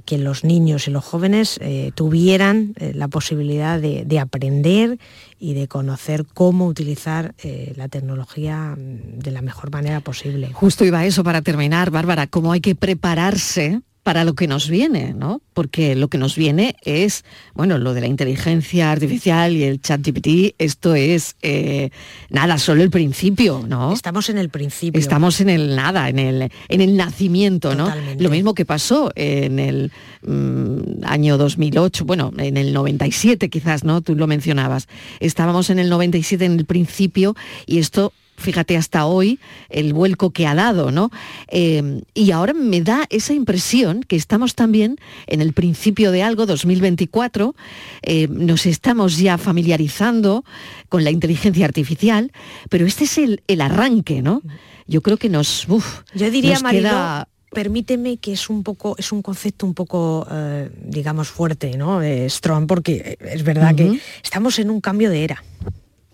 [0.06, 1.60] que los niños y los jóvenes
[1.96, 4.98] tuvieran la posibilidad de aprender
[5.40, 10.52] y de conocer cómo utilizar eh, la tecnología mm, de la mejor manera posible.
[10.54, 15.14] Justo iba eso para terminar, Bárbara, cómo hay que prepararse para lo que nos viene,
[15.14, 15.40] ¿no?
[15.54, 20.02] Porque lo que nos viene es, bueno, lo de la inteligencia artificial y el chat
[20.02, 21.92] GPT, esto es, eh,
[22.32, 23.94] nada, solo el principio, ¿no?
[23.94, 25.00] Estamos en el principio.
[25.00, 27.94] Estamos en el nada, en el, en el nacimiento, ¿no?
[28.18, 29.92] Lo mismo que pasó en el
[30.24, 34.02] mm, año 2008, bueno, en el 97 quizás, ¿no?
[34.02, 34.88] Tú lo mencionabas.
[35.20, 37.36] Estábamos en el 97 en el principio
[37.68, 41.12] y esto fíjate hasta hoy el vuelco que ha dado, ¿no?
[41.50, 44.98] Eh, y ahora me da esa impresión que estamos también
[45.28, 47.56] en el principio de algo, 2024,
[48.02, 50.44] eh, nos estamos ya familiarizando
[50.88, 52.32] con la inteligencia artificial,
[52.70, 54.42] pero este es el, arranque, ¿no?
[54.88, 55.68] Yo creo que nos,
[56.16, 61.30] Yo diría, nos permíteme que es un poco, es un concepto un poco, eh, digamos,
[61.30, 62.00] fuerte, ¿no?
[62.28, 65.44] strong, porque es verdad que estamos en un cambio de era.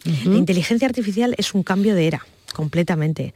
[0.05, 3.33] La inteligencia artificial es un cambio de era, completamente.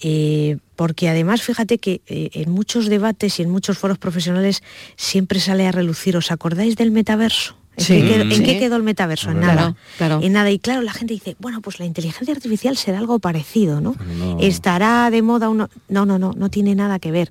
[0.00, 4.62] Eh, porque además fíjate que eh, en muchos debates y en muchos foros profesionales
[4.96, 7.56] siempre sale a relucir, ¿os acordáis del metaverso?
[7.76, 9.30] ¿En, qué, quedó, el metaverso?
[9.30, 9.76] En nada.
[10.00, 10.50] En nada.
[10.50, 13.94] Y claro, la gente dice, bueno, pues la inteligencia artificial será algo parecido, ¿no?
[14.40, 15.68] Estará de moda uno.
[15.88, 17.30] No, no, no, no tiene nada que ver.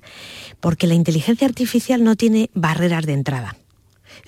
[0.60, 3.56] Porque la inteligencia artificial no tiene barreras de entrada.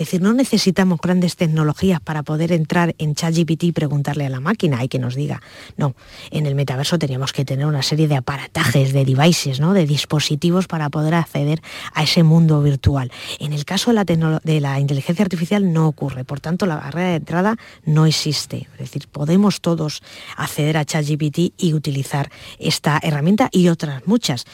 [0.01, 4.41] Es decir, no necesitamos grandes tecnologías para poder entrar en ChatGPT y preguntarle a la
[4.41, 5.43] máquina y que nos diga.
[5.77, 5.95] No,
[6.31, 9.75] en el metaverso teníamos que tener una serie de aparatajes, de devices, ¿no?
[9.75, 11.61] de dispositivos para poder acceder
[11.93, 13.13] a ese mundo virtual.
[13.41, 17.11] En el caso de la, de la inteligencia artificial no ocurre, por tanto la barrera
[17.11, 18.69] de entrada no existe.
[18.73, 20.03] Es decir, podemos todos
[20.35, 24.47] acceder a ChatGPT y utilizar esta herramienta y otras muchas.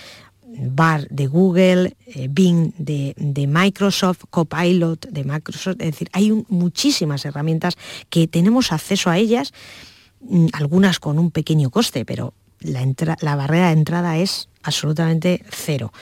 [0.58, 7.76] Bar de Google, eh, Bing de, Microsoft, Copilot de Microsoft, es decir, hay muchísimas herramientas
[8.10, 9.52] que tenemos acceso a ellas,
[10.20, 15.92] mm, algunas con un pequeño coste, pero la, barrera de entrada es absolutamente cero.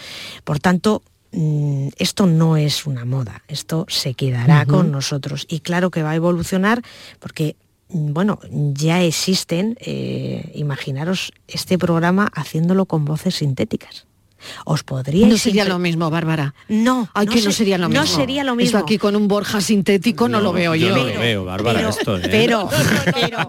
[0.45, 5.47] Por tanto, mm, esto no es una moda, esto se quedará con nosotros.
[5.49, 6.83] Y claro que va a evolucionar
[7.19, 7.57] porque
[7.89, 14.07] mm, bueno, ya existen, eh, imaginaros este programa haciéndolo con voces sintéticas.
[14.65, 16.55] Os podría No sería lo mismo, Bárbara.
[16.69, 18.03] No, Ay, que no sería lo mismo.
[18.03, 18.79] No sería lo mismo.
[18.79, 20.89] Esto aquí con un Borja sintético no, lo veo yo.
[20.89, 22.19] Yo no lo veo, Bárbara, pero, esto.
[22.19, 22.29] ¿eh?
[22.31, 22.69] Pero,
[23.13, 23.49] pero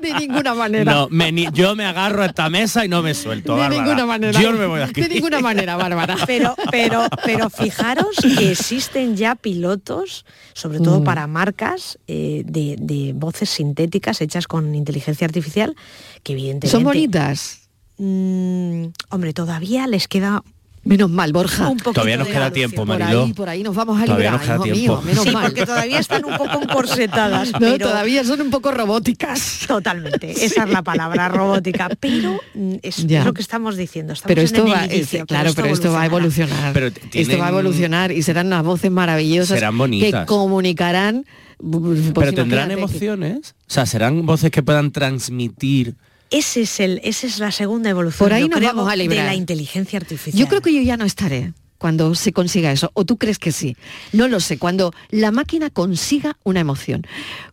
[0.00, 0.92] de ninguna manera.
[0.92, 3.70] No, me, ni, yo me agarro a esta mesa y no me suelto, Bárbara.
[3.74, 4.40] De ninguna manera.
[4.40, 5.00] Yo no me voy aquí.
[5.00, 6.16] De ninguna manera, Bárbara.
[6.26, 11.04] Pero, pero, pero fijaros que existen ya pilotos, sobre todo Mm.
[11.04, 15.76] para marcas, eh, de, de voces sintéticas hechas con inteligencia artificial,
[16.22, 16.68] que evidentemente...
[16.68, 17.63] Son bonitas.
[17.98, 20.42] Mm, hombre, todavía les queda
[20.86, 21.70] Menos mal, Borja.
[21.70, 23.24] un Todavía nos queda tiempo, Por Mariló.
[23.24, 24.96] ahí, por ahí nos vamos a Todavía librar, nos queda hijo tiempo.
[24.96, 25.44] mío, menos Sí, mal.
[25.44, 27.52] porque todavía están un poco encorsetadas.
[27.52, 29.60] No, pero- todavía son un poco robóticas.
[29.66, 34.12] Totalmente, esa es la palabra robótica, pero mm, es, lo que estamos diciendo.
[34.12, 36.74] Estamos Pero en esto el va, inicio, es- claro, pero esto va a evolucionar.
[36.74, 40.26] Pero Esto va a evolucionar y serán unas voces maravillosas Serán que bonitas.
[40.26, 41.24] comunicarán.
[41.56, 43.54] pues Pero tendrán emociones.
[43.66, 45.94] O sea, serán voces que puedan transmitir.
[46.34, 48.26] Ese es el, esa es la segunda evolución.
[48.26, 49.20] Por ahí yo nos creo, vamos a librar.
[49.20, 50.38] de la inteligencia artificial.
[50.40, 52.90] Yo creo que yo ya no estaré cuando se consiga eso.
[52.94, 53.76] ¿O tú crees que sí?
[54.12, 54.58] No lo sé.
[54.58, 57.02] Cuando la máquina consiga una emoción.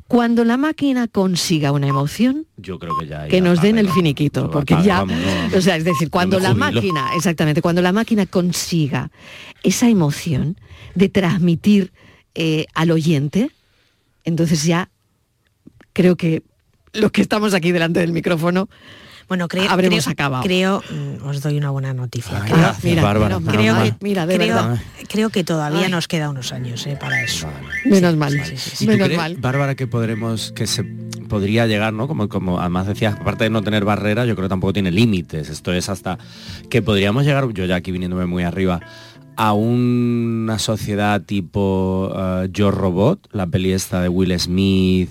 [0.08, 3.28] Cuando la máquina consiga una emoción, Yo creo que ya.
[3.28, 5.16] que nos den el finiquito, no, porque ya, vamos,
[5.52, 5.58] no.
[5.58, 9.12] o sea, es decir, cuando la máquina, exactamente, cuando la máquina consiga
[9.64, 10.58] esa emoción
[10.96, 11.94] de transmitir
[12.36, 13.52] eh, al oyente,
[14.26, 14.90] entonces ya
[15.94, 16.44] creo que
[16.94, 18.70] los que estamos aquí delante del micrófono,
[19.28, 20.44] Bueno, creo, habremos creo- acabado.
[20.44, 22.38] Creo, mm, os doy una buena noticia.
[22.42, 23.38] Ay, creo, gracias, mira, Bárbara.
[23.40, 23.98] creo que, mal.
[24.02, 24.38] mira, de
[25.08, 25.92] creo- que todavía Ay.
[25.92, 27.48] nos queda unos años eh, para eso.
[27.86, 28.84] menos mal, sí, sí, sí.
[28.84, 29.36] ¿Y tú menos crees, mal.
[29.38, 32.08] Bárbara, que podremos, que se podría llegar, ¿no?
[32.10, 35.48] Como, como además decías, aparte de no tener barreras, yo creo que tampoco tiene límites.
[35.50, 36.18] Esto es hasta
[36.70, 38.82] que podríamos llegar, yo ya aquí viniéndome muy arriba,
[39.38, 45.10] a una sociedad tipo eh, Yo Robot, la peli esta de Will Smith,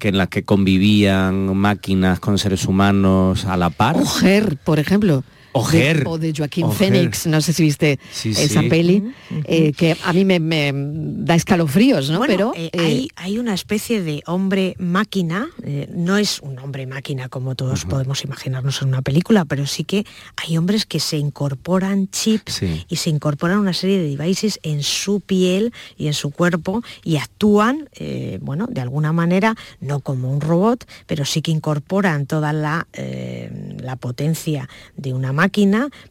[0.00, 3.96] que en la que convivían máquinas con seres humanos a la par.
[3.96, 5.22] Ojer, por ejemplo.
[5.52, 6.04] Ojer.
[6.04, 6.76] De- o de Joaquín Ojer.
[6.92, 8.68] Phoenix, no sé si viste Sí, esa sí.
[8.68, 9.02] peli,
[9.44, 12.18] eh, que a mí me, me da escalofríos, ¿no?
[12.18, 16.58] Bueno, Pero eh, eh, hay, hay una especie de hombre máquina, eh, no es un
[16.60, 20.04] hombre máquina como todos podemos imaginarnos en una película, pero sí que
[20.36, 22.84] hay hombres que se incorporan chips Sí.
[22.88, 27.16] y se incorporan una serie de devices en su piel y en su cuerpo y
[27.16, 32.52] actúan, eh, bueno, de alguna manera, no como un robot, pero sí que incorporan toda
[32.52, 33.50] la, eh,
[33.82, 35.39] la potencia de una máquina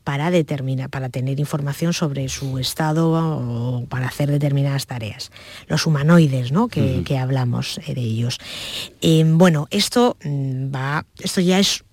[0.03, 5.31] para determinar, para tener información sobre su estado o para hacer determinadas tareas.
[5.67, 6.67] Los humanoides, ¿no?
[6.67, 8.39] Que, que hablamos eh, de ellos.
[9.01, 11.83] Eh, bueno, esto mm, va, esto ya es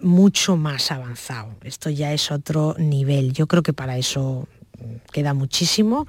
[0.00, 1.54] mucho más avanzado.
[1.62, 3.32] Esto ya es otro nivel.
[3.32, 4.46] Yo creo que para eso
[5.12, 6.06] queda muchísimo.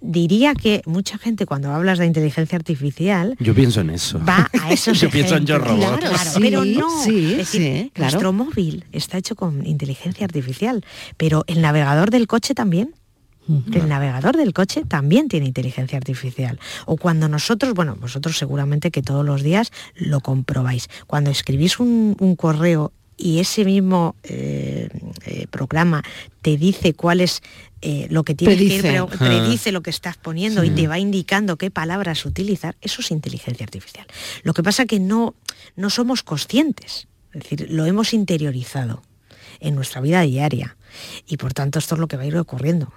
[0.00, 4.20] Diría que mucha gente cuando hablas de inteligencia artificial Yo pienso en eso.
[4.24, 5.58] va a esos Yo pienso en Yo.
[5.58, 5.98] Robot.
[6.00, 7.02] Claro, sí, pero no.
[7.02, 8.12] sí, Es decir, sí, claro.
[8.12, 10.84] Nuestro móvil está hecho con inteligencia artificial,
[11.16, 12.94] pero el navegador del coche también.
[13.74, 16.58] El navegador del coche también tiene inteligencia artificial.
[16.86, 20.88] O cuando nosotros, bueno, vosotros seguramente que todos los días lo comprobáis.
[21.06, 24.88] Cuando escribís un, un correo y ese mismo eh,
[25.26, 26.02] eh, programa
[26.42, 27.42] te dice cuál es
[27.80, 29.18] eh, lo que tienes que ir, Predice.
[29.18, 33.64] predice lo que estás poniendo y te va indicando qué palabras utilizar, eso es inteligencia
[33.64, 34.06] artificial.
[34.42, 35.34] Lo que pasa que no,
[35.76, 39.02] no somos conscientes, es decir, lo hemos interiorizado
[39.60, 40.76] en nuestra vida diaria
[41.26, 42.92] y por tanto esto es lo que va a ir ocurriendo,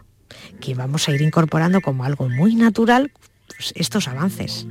[0.60, 3.12] que vamos a ir incorporando como algo muy natural
[3.48, 4.66] pues, estos avances.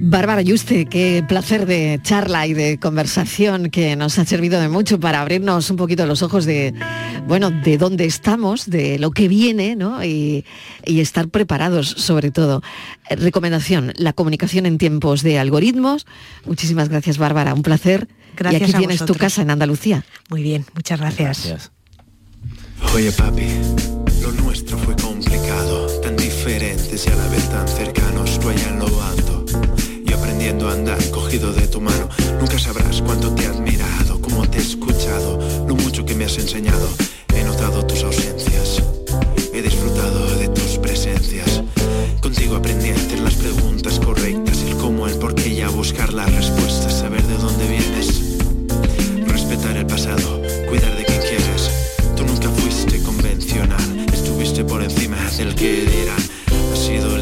[0.00, 5.00] Bárbara Yuste, qué placer de charla y de conversación que nos ha servido de mucho
[5.00, 6.74] para abrirnos un poquito los ojos de,
[7.26, 10.04] bueno, de dónde estamos, de lo que viene, ¿no?
[10.04, 10.44] Y,
[10.84, 12.62] y estar preparados sobre todo.
[13.10, 16.06] Eh, Recomendación, la comunicación en tiempos de algoritmos.
[16.46, 18.08] Muchísimas gracias, Bárbara, un placer.
[18.36, 20.04] Gracias y aquí a tienes tu casa en Andalucía.
[20.30, 21.46] Muy bien, muchas gracias.
[21.46, 21.72] Gracias.
[22.94, 23.46] Oye papi,
[24.22, 28.78] lo nuestro fue complicado, tan diferentes y a la vez tan cercanos, tú allá en
[28.78, 29.27] lo alto,
[30.38, 34.58] aprendiendo a andar cogido de tu mano, nunca sabrás cuánto te he admirado, cómo te
[34.58, 36.88] he escuchado, lo mucho que me has enseñado,
[37.34, 38.80] he notado tus ausencias,
[39.52, 41.64] he disfrutado de tus presencias,
[42.22, 46.12] contigo aprendí a hacer las preguntas correctas, el cómo, el por qué y a buscar
[46.12, 48.38] las respuestas, saber de dónde vienes,
[49.26, 51.68] respetar el pasado, cuidar de quien quieres.
[52.16, 56.22] Tú nunca fuiste convencional, estuviste por encima del que dirán.
[56.72, 57.17] Has sido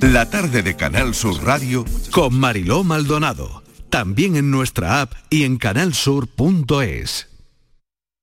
[0.00, 3.62] La tarde de Canal Sur Radio con Mariló Maldonado.
[3.90, 7.28] También en nuestra app y en canalsur.es.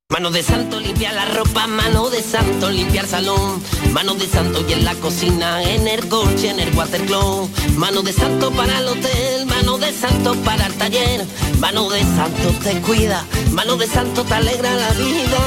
[0.09, 3.61] Mano de santo limpia la ropa, mano de santo limpiar salón,
[3.91, 8.13] mano de santo y en la cocina, en el coche, en el watercloak, mano de
[8.13, 11.25] santo para el hotel, mano de santo para el taller,
[11.59, 15.39] mano de santo te cuida, mano de santo te alegra la vida,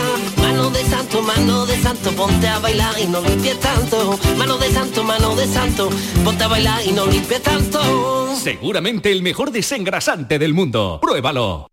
[0.71, 4.71] mano de santo, mano de santo, ponte a bailar y no limpies tanto, mano de
[4.71, 5.91] santo, mano de santo,
[6.25, 8.37] ponte a bailar y no limpies tanto.
[8.37, 11.01] Seguramente el mejor desengrasante del mundo.
[11.03, 11.67] Pruébalo.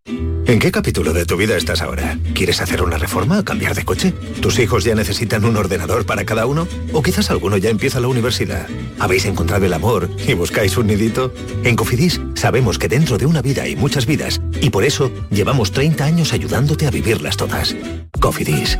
[0.47, 2.17] ¿En qué capítulo de tu vida estás ahora?
[2.33, 4.13] ¿Quieres hacer una reforma o cambiar de coche?
[4.41, 6.69] ¿Tus hijos ya necesitan un ordenador para cada uno?
[6.93, 8.65] ¿O quizás alguno ya empieza la universidad?
[8.97, 11.33] ¿Habéis encontrado el amor y buscáis un nidito?
[11.65, 15.73] En Cofidis sabemos que dentro de una vida hay muchas vidas y por eso llevamos
[15.73, 17.75] 30 años ayudándote a vivirlas todas.
[18.21, 18.79] Cofidis,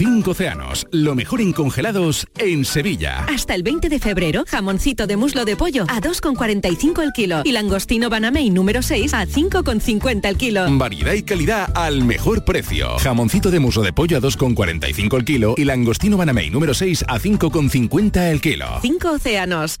[0.00, 3.26] Cinco océanos, lo mejor en congelados en Sevilla.
[3.28, 7.52] Hasta el 20 de febrero, jamoncito de muslo de pollo a 2,45 el kilo y
[7.52, 10.64] langostino banamey número 6 a 5,50 el kilo.
[10.78, 12.98] Variedad y calidad al mejor precio.
[12.98, 17.18] Jamoncito de muslo de pollo a 2,45 el kilo y langostino banamey número 6 a
[17.18, 18.66] 5,50 el kilo.
[18.80, 19.80] Cinco océanos.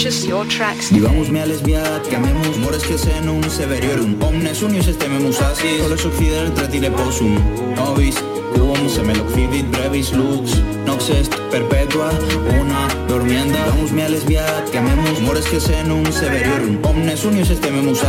[0.00, 0.90] Purchase your tracks.
[0.90, 5.94] Llevamos me a lesbiat, chiamiamo amores che se non severiorum Omnes unius estememus asi, solo
[5.94, 7.36] succeder tretile possum
[7.74, 8.16] Novis,
[8.88, 9.14] se me
[9.70, 12.10] brevis lux Nox est perpetua,
[12.60, 13.66] una dormienda
[14.08, 14.70] lesbiat,
[16.12, 18.00] severiorum Omnes unius estememus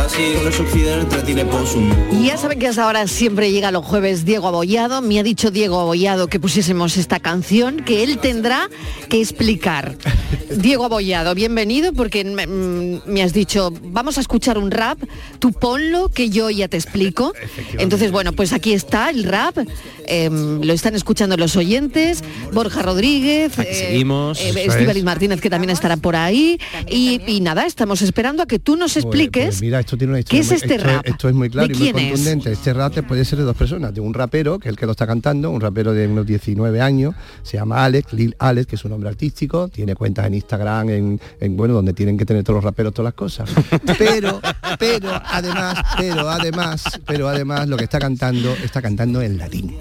[2.10, 5.02] Y ya saben que hasta ahora siempre llega los jueves Diego Abollado.
[5.02, 8.68] Me ha dicho Diego Abollado que pusiésemos esta canción que él tendrá
[9.08, 9.96] que explicar.
[10.50, 14.98] Diego Abollado, bienvenido porque me, me has dicho, vamos a escuchar un rap,
[15.38, 17.32] tú ponlo que yo ya te explico.
[17.78, 19.58] Entonces, bueno, pues aquí está el rap,
[20.06, 22.22] em, lo están escuchando los oyentes,
[22.52, 24.40] Borja Rodríguez, Aquí seguimos.
[24.40, 25.04] eh, Eso Estíbaliz es.
[25.04, 26.58] Martínez que también estará por ahí.
[26.90, 30.12] Y, y nada, estamos esperando a que tú nos Pues- expliques pues mira, esto tiene
[30.14, 31.06] una qué es muy- este esto, rap.
[31.06, 32.10] Esto es muy claro ¿De y muy quién es?
[32.12, 32.52] contundente.
[32.52, 34.92] Este rap puede ser de dos personas, de un rapero, que es el que lo
[34.92, 38.84] está cantando, un rapero de unos 19 años, se llama Alex, Lil Alex, que es
[38.84, 42.56] un nombre artístico, tiene cuentas en Instagram, en, en, bueno, donde tienen que tener todos
[42.56, 43.48] los raperos todas las cosas.
[43.98, 44.40] Pero,
[44.78, 49.76] pero además, pero además, pero además lo que está cantando, está cantando en latín.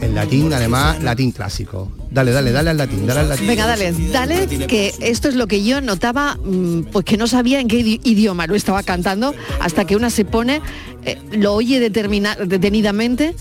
[0.00, 1.90] El latín, además, latín clásico.
[2.10, 3.46] Dale, dale, dale al latín, dale al latín.
[3.46, 7.60] Venga, dale, dale, que esto es lo que yo notaba, mm, pues que no sabía
[7.60, 10.60] en qué idi- idioma lo estaba cantando, hasta que una se pone,
[11.04, 13.34] eh, lo oye determina- detenidamente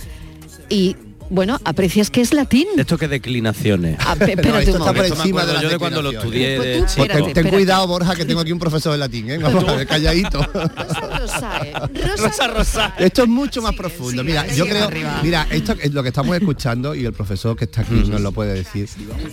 [0.70, 0.96] y,
[1.30, 2.68] bueno, aprecias que es latín.
[2.78, 3.98] ¿Esto qué declinaciones?
[4.00, 5.16] Ah, espérate esto un está por momento.
[5.16, 7.02] encima de Yo de cuando lo estudié Pues de tú, chico.
[7.04, 7.56] espérate, Ten, ten espérate.
[7.56, 9.38] cuidado, Borja, que tengo aquí un profesor de latín, ¿eh?
[9.38, 10.42] Vamos a ver, calladito.
[10.44, 11.74] Rosa, eh,
[12.18, 12.94] Rosa, Rosa.
[12.98, 14.24] Esto es mucho más profundo.
[14.24, 15.20] Mira, sigue, yo sigue creo, arriba.
[15.24, 18.32] mira, esto es lo que estamos escuchando y el profesor que está aquí nos lo
[18.32, 18.88] puede decir.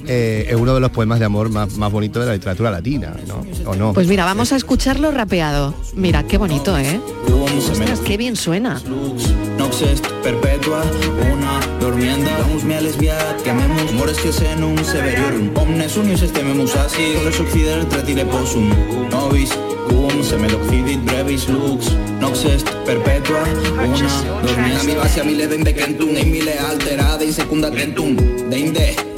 [0.07, 3.15] eh, es uno de los poemas de amor más, más bonitos de la literatura latina,
[3.27, 3.45] ¿no?
[3.71, 3.93] ¿O no?
[3.93, 5.75] Pues mira, vamos a escucharlo rapeado.
[5.95, 7.01] Mira, qué bonito, ¿eh?
[7.71, 8.81] Ostras, qué bien suena.
[11.33, 17.41] Una dormienda Damus mea lesbiat, chiamemus mores que senum severiorum Omnes unius estememus asi, coles
[17.41, 18.71] occidere tretire possum
[19.11, 19.51] Nobis,
[19.89, 23.43] cum se me occidit brevis lux Nox est perpetua,
[23.83, 28.15] una dormienda Mi basia mile dende centum, e mile altera de secunda tentum
[28.49, 29.12] Deinde,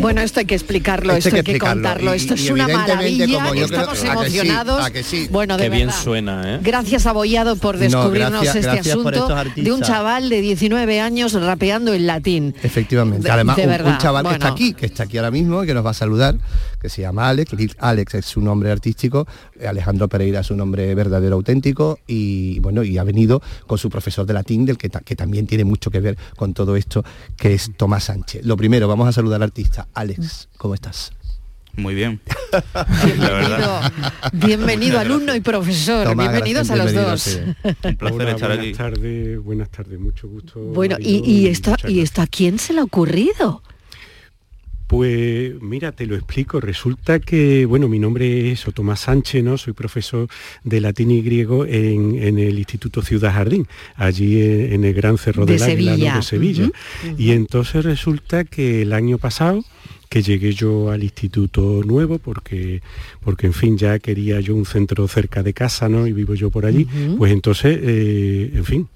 [0.00, 1.74] Bueno, esto hay que explicarlo, esto, hay que, explicarlo.
[1.82, 2.12] contarlo.
[2.14, 4.36] Y- Esto y es una maravilla, como yo creo- estamos ¿a que sí?
[4.38, 4.84] emocionados.
[4.84, 5.28] ¿A que sí?
[5.30, 6.02] Bueno, de Qué bien verdad.
[6.02, 6.60] suena, ¿eh?
[6.62, 11.32] Gracias a Bollado por descubrirnos gracias- este gracias asunto de un chaval de 19 años
[11.34, 12.54] rapeando en latín.
[12.62, 13.24] Efectivamente.
[13.24, 15.64] De- Además, de un, un verdad, chaval que está aquí, que está aquí ahora mismo
[15.64, 16.36] y que nos va a saludar,
[16.80, 17.50] que se llama Alex.
[17.78, 19.26] Alex es su nombre artístico,
[19.66, 24.26] Alejandro Pereira es su nombre verdadero auténtico y bueno, y ha venido con su profesor
[24.26, 27.04] de latín, del que, ta- que también tiene mucho que ver con todo esto,
[27.36, 28.44] que es Tomás Sánchez.
[28.44, 29.88] Lo primero, vamos a saludar al artista.
[29.94, 31.12] Alex, ¿cómo estás?
[31.76, 32.20] Muy bien.
[32.72, 33.92] La verdad.
[34.32, 37.22] Bienvenido alumno y profesor, Tomás, bienvenidos a los bienvenido, dos.
[37.22, 37.38] sí.
[37.88, 38.72] Un placer Hola, estar buenas aquí.
[38.74, 40.60] tardes, buenas tardes, mucho gusto.
[40.60, 43.62] Bueno, y, y y esto a quién se le ha ocurrido?
[44.94, 46.60] Pues mira, te lo explico.
[46.60, 49.58] Resulta que, bueno, mi nombre es Tomás Sánchez, ¿no?
[49.58, 50.28] Soy profesor
[50.62, 53.66] de latín y griego en, en el Instituto Ciudad Jardín,
[53.96, 56.22] allí en, en el Gran Cerro De del Águila, ¿no?
[56.22, 56.66] Sevilla.
[56.66, 56.72] de
[57.02, 57.18] Sevilla.
[57.18, 59.64] Y entonces resulta que el año pasado
[60.08, 62.82] que llegué yo al instituto nuevo porque
[63.20, 66.50] porque en fin ya quería yo un centro cerca de casa no y vivo yo
[66.50, 66.86] por allí
[67.18, 68.88] pues entonces eh, en fin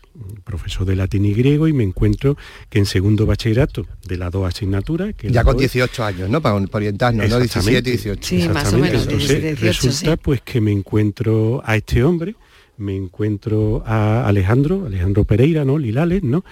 [0.44, 2.36] profesor de latín y griego y me encuentro
[2.68, 6.40] que en segundo bachillerato de las dos asignaturas que Ya con dos- 18 años, ¿no?
[6.40, 7.38] Para, para orientarnos, ¿no?
[7.38, 7.90] 17, Exactamente.
[7.90, 8.34] 18.
[8.36, 8.80] Exactamente.
[8.90, 10.20] menos, Entonces, 17, 18, resulta sí.
[10.22, 12.34] pues que me encuentro a este hombre,
[12.78, 15.78] me encuentro a Alejandro, Alejandro Pereira, ¿no?
[15.78, 16.44] Lilales, ¿no?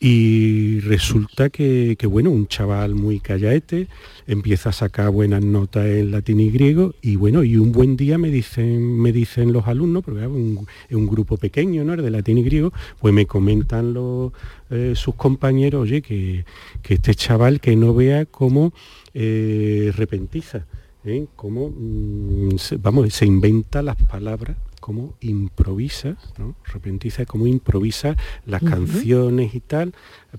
[0.00, 3.88] Y resulta que, bueno, un chaval muy callaete,
[4.26, 8.16] empieza a sacar buenas notas en latín y griego, y bueno, y un buen día
[8.16, 11.92] me dicen, me dicen los alumnos, porque es un, grupo pequeño, ¿no?
[11.92, 14.32] El de latín y griego, pues me comentan los,
[14.70, 16.44] eh, sus compañeros, oye, que,
[16.88, 18.72] este chaval que no vea cómo
[19.12, 20.66] eh, repentiza,
[21.04, 21.26] ¿eh?
[21.36, 24.56] cómo mm, vamos, se inventa las palabras,
[24.86, 26.54] cómo improvisa, ¿no?
[26.72, 28.14] Repentiza, cómo improvisa
[28.46, 29.92] las canciones y tal,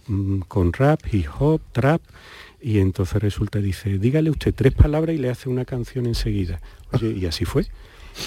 [0.08, 2.02] mm, con rap, hip hop, trap,
[2.62, 6.62] y entonces resulta, dice, dígale usted tres palabras y le hace una canción enseguida.
[6.94, 7.66] Oye, y así fue.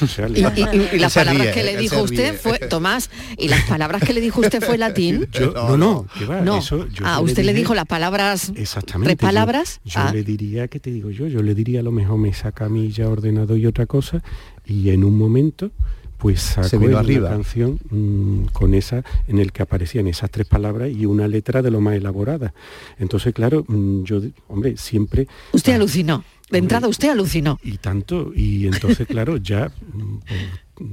[0.02, 3.08] O sea, le- Y, y- y las palabras ríe, que le dijo usted fue, Tomás,
[3.38, 5.26] y las palabras que le dijo usted fue latín.
[5.32, 6.58] Yo- no, no, que va, No.
[6.58, 9.16] eso yo ah, usted le dije- dijo las palabras, Exactamente.
[9.16, 9.80] tres palabras.
[9.86, 10.12] Yo, yo Ah.
[10.12, 11.28] le diría, ¿qué te digo yo?
[11.28, 14.22] Yo le diría a lo mejor me saca a mí ya ordenador y otra cosa
[14.66, 15.72] y en un momento
[16.20, 17.28] pues Se sacó vino él arriba.
[17.28, 21.62] una canción mm, con esa en el que aparecían esas tres palabras y una letra
[21.62, 22.52] de lo más elaborada.
[22.98, 26.22] Entonces, claro, mm, yo, hombre, siempre Usted alucinó.
[26.50, 27.58] De entrada usted alucinó.
[27.62, 30.40] y tanto y entonces claro ya mm, pues,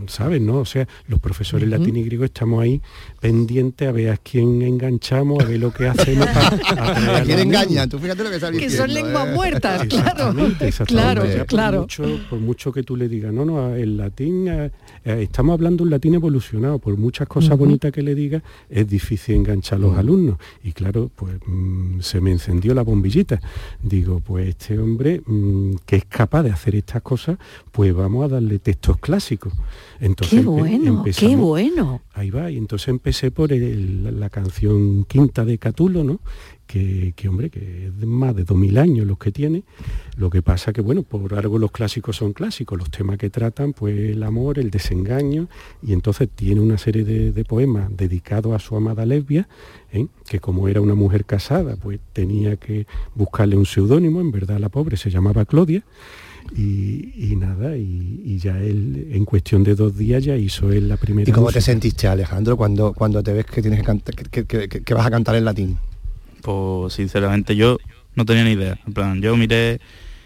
[0.07, 2.81] sabes no o sea los profesores latín y griego estamos ahí
[3.19, 7.37] pendientes a ver a quién enganchamos a ver lo que hacemos para ¿A a quién
[7.37, 7.65] los engaña?
[7.69, 7.89] niños.
[7.89, 8.77] Tú fíjate lo que está Que diciendo.
[8.77, 9.31] son lenguas ¿eh?
[9.33, 10.09] muertas, claro.
[10.29, 10.93] Exactamente, exactamente.
[11.03, 11.81] Claro, O sea, por claro.
[11.81, 14.71] mucho, por mucho que tú le digas, no, no, el latín, eh,
[15.05, 19.77] estamos hablando un latín evolucionado, por muchas cosas bonitas que le digas, es difícil enganchar
[19.77, 20.37] a los alumnos.
[20.63, 23.39] Y claro, pues mm, se me encendió la bombillita.
[23.81, 27.37] Digo, pues este hombre mm, que es capaz de hacer estas cosas,
[27.71, 29.53] pues vamos a darle textos clásicos.
[29.99, 32.01] Entonces Qué bueno, qué bueno.
[32.13, 36.19] Ahí va, y entonces empecé por el- la canción quinta de Catulo, ¿no?
[36.65, 39.63] Que, que, hombre, que es de más de 2000 años los que tiene.
[40.17, 43.71] Lo que pasa que, bueno, por algo los clásicos son clásicos, los temas que tratan,
[43.71, 45.47] pues el amor, el desengaño,
[45.81, 49.47] y entonces tiene una serie de, de poemas dedicados a su amada lesbia,
[49.93, 50.07] ¿eh?
[50.27, 54.67] que como era una mujer casada, pues tenía que buscarle un seudónimo, en verdad la
[54.69, 55.85] pobre se llamaba Claudia,
[56.55, 60.87] y, y nada, y, y ya él en cuestión de dos días ya hizo él
[60.87, 64.15] la primera ¿Y cómo te sentiste, Alejandro, cuando, cuando te ves que tienes que, cantar,
[64.15, 65.77] que, que- que- que vas a cantar en latín?
[66.41, 67.77] Pues sinceramente yo
[68.15, 68.79] no tenía ni idea.
[68.87, 69.79] En plan, yo miré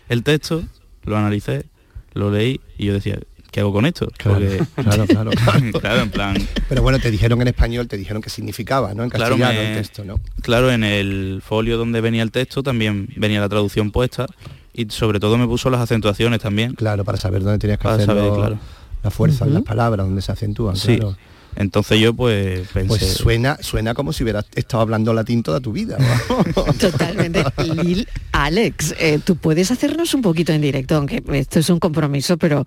[0.09, 0.63] el texto,
[1.05, 1.65] lo analicé,
[2.13, 3.19] lo leí y yo decía,
[3.51, 4.07] ¿qué hago con esto?
[4.17, 5.71] Claro, Porque- claro, claro, claro.
[5.81, 6.35] claro, en plan,
[6.69, 9.03] Pero bueno, te dijeron en español, te dijeron qué significaba, ¿no?
[9.03, 10.19] En Claro, castellano me- el texto, ¿no?
[10.41, 14.25] Claro, en el folio donde venía el texto también venía la traducción puesta
[14.73, 16.73] y sobre todo me puso las acentuaciones también.
[16.73, 18.57] Claro, para saber dónde tenías que Para hacerlo, saber, claro.
[19.03, 20.95] la fuerza de las palabras, donde se acentúan, Sí.
[20.97, 21.17] claro.
[21.57, 22.87] Entonces yo pues pensé...
[22.87, 25.97] Pues suena, suena como si hubieras estado hablando latín toda tu vida.
[26.79, 27.43] Totalmente.
[27.83, 32.37] Lil Alex, eh, tú puedes hacernos un poquito en directo, aunque esto es un compromiso,
[32.37, 32.65] pero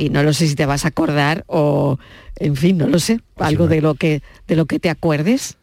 [0.00, 1.98] y no lo sé si te vas a acordar o
[2.36, 5.58] en fin, no lo sé, algo de lo que de lo que te acuerdes.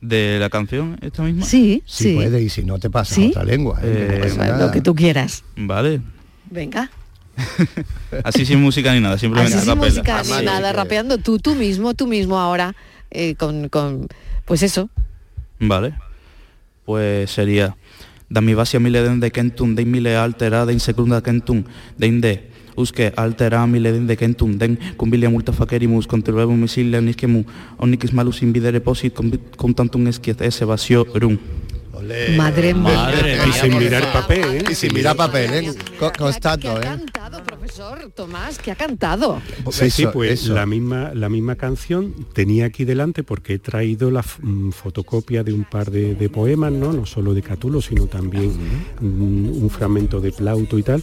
[0.00, 1.44] ¿De la canción esta misma?
[1.44, 2.14] Sí, Si sí.
[2.14, 3.28] puede, y si no te pasa ¿Sí?
[3.28, 3.78] otra lengua.
[3.82, 4.18] ¿eh?
[4.18, 5.44] no pasa lo que tú quieras.
[5.56, 6.00] Vale.
[6.50, 6.90] Venga.
[8.24, 11.92] Así sin música ni nada, simplemente Así sin música ni nada, rapeando tú, tú mismo,
[11.94, 12.74] tú mismo ahora,
[13.10, 14.08] eh, con, con,
[14.46, 14.88] pues eso.
[15.60, 15.94] Vale.
[16.84, 17.76] Pues sería
[18.32, 21.64] Dammi vasi a mille den de kentum, den mille altera, den secunda kentum,
[21.98, 22.06] de
[22.76, 24.78] Uske altera mille den de kentum, den
[26.98, 27.44] unisquemu,
[27.78, 29.14] omniquis malus invidere posit,
[30.40, 31.38] esse vasiorum.
[32.36, 32.94] Madre mía.
[32.94, 34.64] Madre Y sin mirar papel, ¿eh?
[34.70, 35.72] Y sin mirar papel, ¿eh?
[35.98, 36.98] Co- Constato, ¿eh?
[37.74, 39.40] Profesor Tomás, que ha cantado.
[39.70, 40.52] Sí, sí, pues eso.
[40.52, 45.54] la misma la misma canción tenía aquí delante porque he traído la mm, fotocopia de
[45.54, 46.92] un par de, de poemas, ¿no?
[46.92, 48.52] No solo de Catulo, sino también
[49.00, 51.02] mm, un fragmento de Plauto y tal.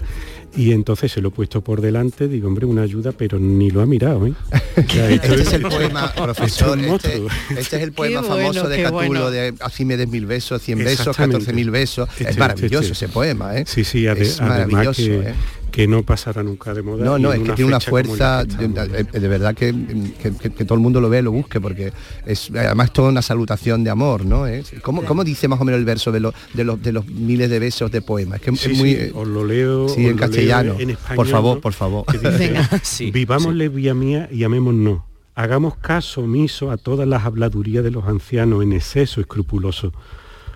[0.55, 3.82] Y entonces se lo he puesto por delante, digo, hombre, una ayuda, pero ni lo
[3.82, 4.34] ha mirado, ¿eh?
[4.80, 7.24] O sea, esto Este es el poema, profesor, este,
[7.57, 9.32] este es el poema bueno, famoso de Catulo bueno.
[9.32, 12.07] de Así me des mil besos, cien besos, catorce mil besos.
[12.11, 13.05] Este, es maravilloso este.
[13.05, 13.63] ese poema, ¿eh?
[13.67, 15.34] Sí, sí, ade- es además maravilloso, que, ¿eh?
[15.80, 17.05] Que no pasará nunca de moda.
[17.05, 19.73] No, no, es que tiene una fuerza, de, verdad que,
[20.21, 21.93] que- que- que todo el mundo lo ve, lo busque, porque
[22.25, 24.45] es además toda una salutación de amor, ¿no?
[24.45, 24.61] ¿Eh?
[24.82, 27.49] ¿Cómo, cómo dice más o menos el verso de los, de los, de los miles
[27.49, 28.36] de besos de poema?
[28.36, 28.93] Es que Sí, es muy...
[28.93, 30.73] sí, os lo leo, Sí, os en lo castellano.
[30.73, 31.61] leo en español, por favor, ¿no?
[31.61, 32.05] por favor.
[32.11, 35.03] Dice, Vivámosle vía mía y amémonos.
[35.36, 39.93] Hagamos caso omiso a todas las habladurías de los ancianos en exceso escrupuloso.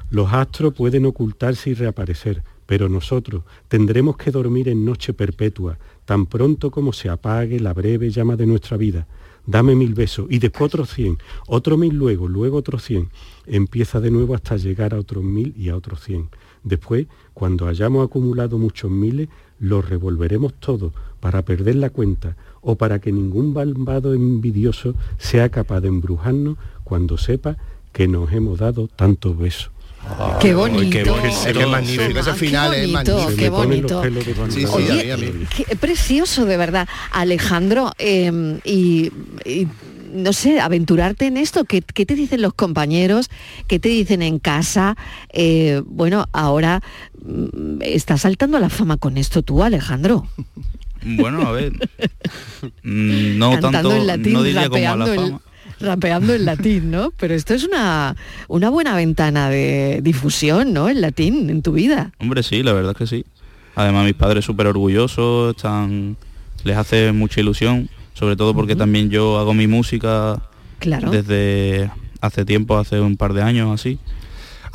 [0.09, 6.25] Los astros pueden ocultarse y reaparecer, pero nosotros tendremos que dormir en noche perpetua, tan
[6.25, 9.07] pronto como se apague la breve llama de nuestra vida.
[9.45, 13.09] Dame mil besos y después otros cien, otro mil luego, luego otros cien.
[13.45, 16.29] Empieza de nuevo hasta llegar a otros mil y a otros cien.
[16.63, 19.27] Después, cuando hayamos acumulado muchos miles,
[19.59, 25.81] los revolveremos todos para perder la cuenta o para que ningún malvado envidioso sea capaz
[25.81, 27.57] de embrujarnos cuando sepa
[27.91, 29.72] que nos hemos dado tantos besos.
[30.39, 30.89] Qué bonito.
[30.91, 31.59] qué bonito.
[31.61, 33.37] Es magnífico, ese final qué es bonito, magnífico.
[33.37, 34.03] Qué bonito.
[34.49, 35.45] Sí, sí, Oye, a mí, a mí.
[35.55, 37.91] qué precioso de verdad, Alejandro.
[37.97, 39.11] eh, y,
[39.45, 39.67] y,
[40.13, 41.63] no sé, aventurarte en esto.
[41.65, 43.29] ¿Qué, qué te dicen los compañeros?
[43.67, 44.95] ¿Qué te dicen en casa?
[45.31, 46.81] Eh, bueno, ahora
[47.25, 50.27] mm, estás saltando a la fama con esto tú, Alejandro.
[51.05, 51.73] Bueno, a ver.
[52.83, 55.41] mm, No Cantando tanto, en latín, no diría como a la fama.
[55.83, 57.11] Rapeando en latín, ¿no?
[57.19, 58.15] Pero esto es una,
[58.47, 60.89] una buena ventana de difusión, ¿no?
[60.89, 62.11] El latín en tu vida.
[62.19, 63.25] Hombre, sí, la verdad es que sí.
[63.75, 66.15] Además, mis padres súper orgullosos, están,
[66.63, 70.41] les hace mucha ilusión, sobre todo porque también yo hago mi música
[70.79, 71.11] Claro.
[71.11, 71.89] desde
[72.21, 73.99] hace tiempo, hace un par de años así.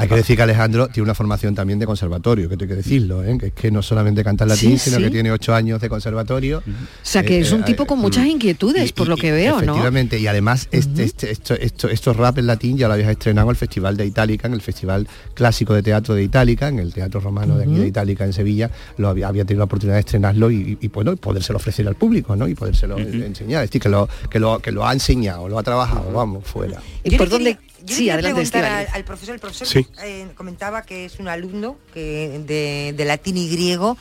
[0.00, 3.24] Hay que decir que Alejandro tiene una formación también de conservatorio, que hay que decirlo,
[3.24, 3.36] ¿eh?
[3.38, 5.02] que es que no solamente canta en latín, Sí, sino sí.
[5.02, 6.58] que tiene ocho años de conservatorio.
[6.58, 6.62] O
[7.02, 9.72] sea, que Eh, es un eh, tipo con muchas inquietudes, por lo que veo, ¿no?
[9.72, 13.48] Efectivamente, y además este, este- esto- esto- estos rap en latín ya lo habías estrenado
[13.48, 16.92] en el Festival de Itálica, en el Festival Clásico de Teatro de Itálica, en el
[16.94, 20.00] Teatro Romano de aquí de Itálica en Sevilla, lo había, había tenido la oportunidad de
[20.00, 22.46] estrenarlo y, y, bueno, y podérselo ofrecer al público, ¿no?
[22.46, 23.64] Y podérselo enseñar.
[23.64, 26.80] Es decir, que lo, que lo, que lo ha enseñado, lo ha trabajado, vamos, fuera.
[27.02, 27.58] ¿Y por dónde?
[27.88, 29.86] Yo Sí, le quería adelante, preguntar al, profesor, el profesor Sí.
[30.04, 33.96] eh, comentaba que es un alumno que de, de latín y griego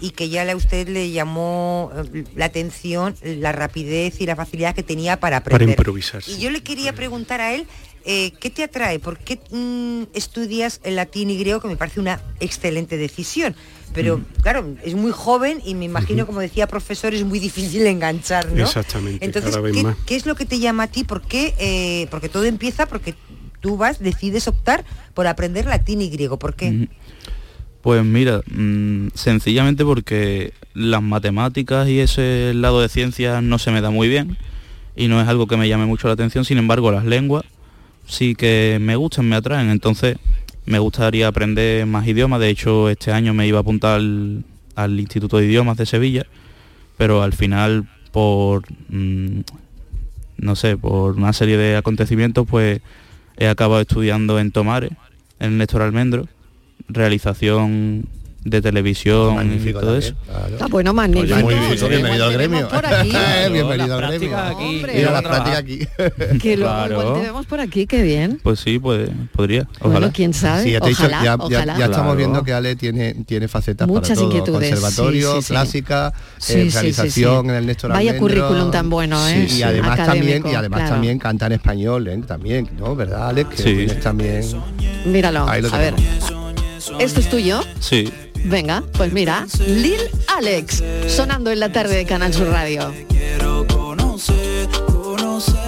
[0.00, 4.74] y que ya a usted le llamó eh, la atención la rapidez y la facilidad
[4.74, 5.78] que tenía para Para aprender.
[5.78, 6.22] improvisar.
[6.26, 7.66] Y yo le quería preguntar a él,
[8.10, 8.98] eh, ¿qué te atrae?
[8.98, 11.60] ¿Por qué mm, estudias el latín y griego?
[11.60, 13.54] Que me parece una excelente decisión.
[13.92, 18.50] Pero claro, es muy joven y me imagino, como decía profesor, es muy difícil enganchar,
[18.50, 18.64] ¿no?
[18.64, 19.96] Exactamente, Entonces, cada vez ¿qué, más.
[20.06, 21.04] qué es lo que te llama a ti?
[21.04, 21.54] ¿Por qué?
[21.58, 23.14] Eh, porque todo empieza porque
[23.60, 26.38] tú vas, decides optar por aprender latín y griego.
[26.38, 26.88] ¿Por qué?
[27.82, 33.82] Pues mira, mm, sencillamente porque las matemáticas y ese lado de ciencias no se me
[33.82, 34.38] da muy bien
[34.96, 37.44] y no es algo que me llame mucho la atención, sin embargo las lenguas
[38.08, 40.16] sí que me gustan, me atraen, entonces
[40.66, 45.38] me gustaría aprender más idiomas, de hecho este año me iba a apuntar al, Instituto
[45.38, 46.26] de Idiomas de Sevilla,
[46.96, 49.40] pero al final por, mm,
[50.38, 52.80] no sé, por una serie de acontecimientos pues
[53.36, 54.90] he acabado estudiando en Tomares,
[55.38, 56.26] en Néstor Almendro,
[56.88, 58.08] realización
[58.44, 60.14] de televisión y todo eso.
[60.60, 61.34] Ah, bueno, magnífico.
[61.34, 62.56] Oye, muy bien, bienvenido al gremio.
[62.58, 63.12] vemos por aquí.
[63.52, 64.38] Bienvenido al gremio.
[64.38, 64.82] aquí.
[64.94, 65.56] Mira prácticas trabajar.
[65.56, 65.78] aquí.
[66.40, 66.92] Que luego Claro.
[67.00, 68.40] igual te vemos por aquí, qué bien.
[68.42, 69.66] Pues sí, pues podría.
[69.80, 69.98] Ojalá.
[70.00, 70.62] Bueno, quién sabe.
[70.62, 71.78] Sí, ya, te he dicho, ojalá, ya, ya- ojalá.
[71.78, 72.16] ya estamos Claro.
[72.16, 74.24] viendo que Ale tiene, tiene facetas Muchas para todo.
[74.26, 77.48] inquietudes, Conservatorio, sí, sí, clásica, Sí, eh, realización sí.
[77.50, 78.20] en el Néstor Vaya Almendro.
[78.44, 79.46] currículum tan bueno, ¿eh?
[79.48, 80.94] Sí, y además también, y además claro.
[80.94, 82.18] también canta en español, ¿eh?
[82.26, 82.94] también, ¿no?
[82.94, 83.62] ¿Verdad, Alex?
[83.62, 84.42] Que también.
[85.06, 85.40] Míralo.
[85.48, 85.94] A ver.
[86.98, 87.60] ¿Esto es tuyo?
[87.80, 88.12] Sí.
[88.44, 92.92] Venga, pues mira, Lil Alex, sonando en la tarde de Canal Sur Radio.
[93.68, 95.58] conocer, conocer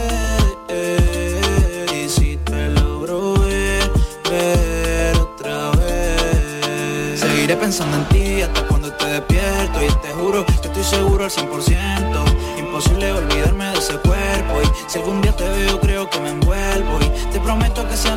[1.92, 3.90] y si te logro ver,
[4.30, 7.20] ver otra vez.
[7.20, 11.30] Seguiré pensando en ti hasta cuando esté despierto y te juro que estoy seguro al
[11.30, 12.58] 100%.
[12.58, 16.98] Imposible olvidarme de ese cuerpo y si algún día te veo creo que me envuelvo
[17.02, 18.08] y te prometo que si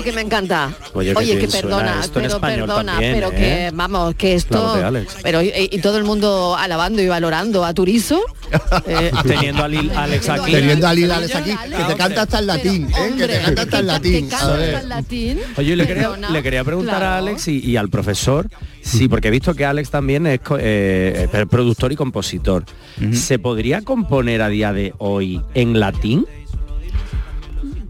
[0.00, 0.72] Oye, que me encanta.
[0.94, 3.36] Oye, Oye, que suena perdona, pero perdona, también, pero ¿eh?
[3.36, 4.76] que vamos, que esto,
[5.22, 8.20] pero y, y todo el mundo alabando y valorando a Turizo.
[8.86, 10.52] eh, Teniendo a Lil Alex aquí.
[10.52, 13.12] Teniendo a Lil Alex aquí, que te canta hasta el latín, ¿eh?
[13.16, 14.28] Que te canta hasta el latín.
[14.28, 15.38] que.
[15.56, 17.06] Oye, le quería, le quería preguntar Claro.
[17.14, 18.48] a Alex y, y al profesor,
[18.82, 22.64] sí, porque he visto que Alex también es eh, eh, productor y compositor.
[23.12, 26.26] ¿Se podría componer a día de hoy en latín?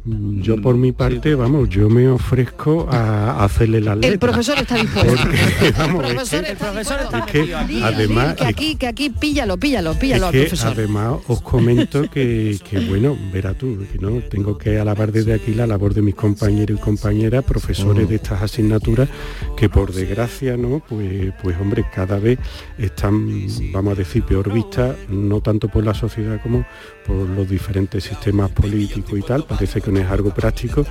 [0.04, 4.10] Yo por mi parte, vamos, yo me ofrezco a hacerle la letra.
[4.10, 5.12] El profesor está dispuesto.
[5.12, 7.16] Porque, vamos, el es profesor que- está dispuesto.
[7.18, 10.72] es que, Lil, además, que aquí, que aquí píllalo, píllalo, píllalo al es que profesor.
[10.72, 15.52] además os comento que, que, bueno, verá tú, que no tengo que alabar desde aquí
[15.54, 19.08] la labor de mis compañeros y compañeras, profesores de estas asignaturas,
[19.56, 20.82] que por desgracia, ¿no?
[20.88, 22.38] Pues, pues hombre, cada vez
[22.78, 23.28] están,
[23.72, 26.64] vamos a decir, peor vistas, no tanto por la sociedad como
[27.06, 30.84] por los diferentes sistemas políticos y tal, parece que no es algo práctico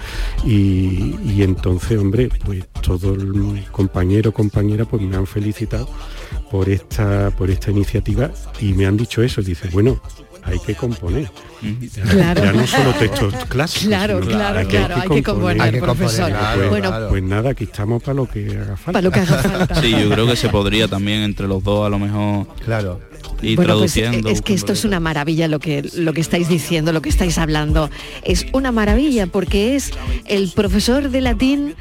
[0.46, 5.90] y, y entonces, hombre, pues todo el compañero, compañera, pues me han felicitado
[6.52, 10.02] por esta, por esta iniciativa y me han dicho eso, dice, bueno,
[10.44, 11.30] hay que componer.
[12.10, 12.42] Claro.
[12.44, 13.88] ya no solo textos clásicos.
[13.88, 16.30] Claro, sino claro, claro, hay que componer, Hay que componer, profesor.
[16.30, 18.86] claro, Pues, bueno, pues nada, aquí estamos para lo que haga falta.
[18.86, 19.82] para lo que haga falta.
[19.82, 23.02] Sí, yo creo que se podría también entre los dos a lo mejor Claro.
[23.42, 24.30] Ir Bueno, pues, traduciendo.
[24.30, 27.10] eh, es que esto es una maravilla lo que, lo que estáis diciendo, lo que
[27.10, 27.90] estáis hablando.
[28.24, 29.92] Es una maravilla porque es
[30.26, 31.76] el profesor de latín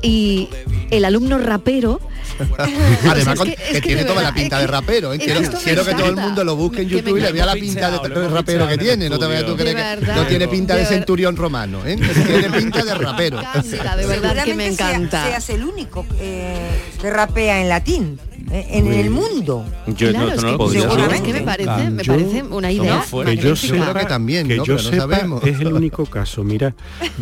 [0.00, 0.48] y
[0.90, 2.00] el alumno rapero.
[3.08, 5.12] Además, que- que, es que tiene toda la pinta es de rapero.
[5.12, 5.18] ¿eh?
[5.18, 5.40] Quiero,
[5.84, 8.66] que todo el mundo lo busque en YouTube y le vea la pinta de, rapero
[8.68, 9.08] que tiene.
[9.08, 11.84] No te vayas tú creer que no tiene pinta de centurión romano.
[11.86, 11.96] ¿eh?
[11.96, 13.38] Tiene pinta de rapero.
[13.40, 15.26] encanta, de verdad que me encanta.
[15.26, 16.56] seas el único eh,
[17.00, 18.18] que rapea en latín
[18.52, 19.64] en el mundo.
[19.86, 21.16] Yo Claro, no, es no que- lo podría seguramente.
[21.16, 24.56] es que me parece, me Yo- parece una idea que yo sepa, que también, que
[24.56, 24.64] ¿no?
[24.64, 25.44] yo Pero no sepa sabemos.
[25.44, 26.44] es el único caso.
[26.44, 26.74] Mira,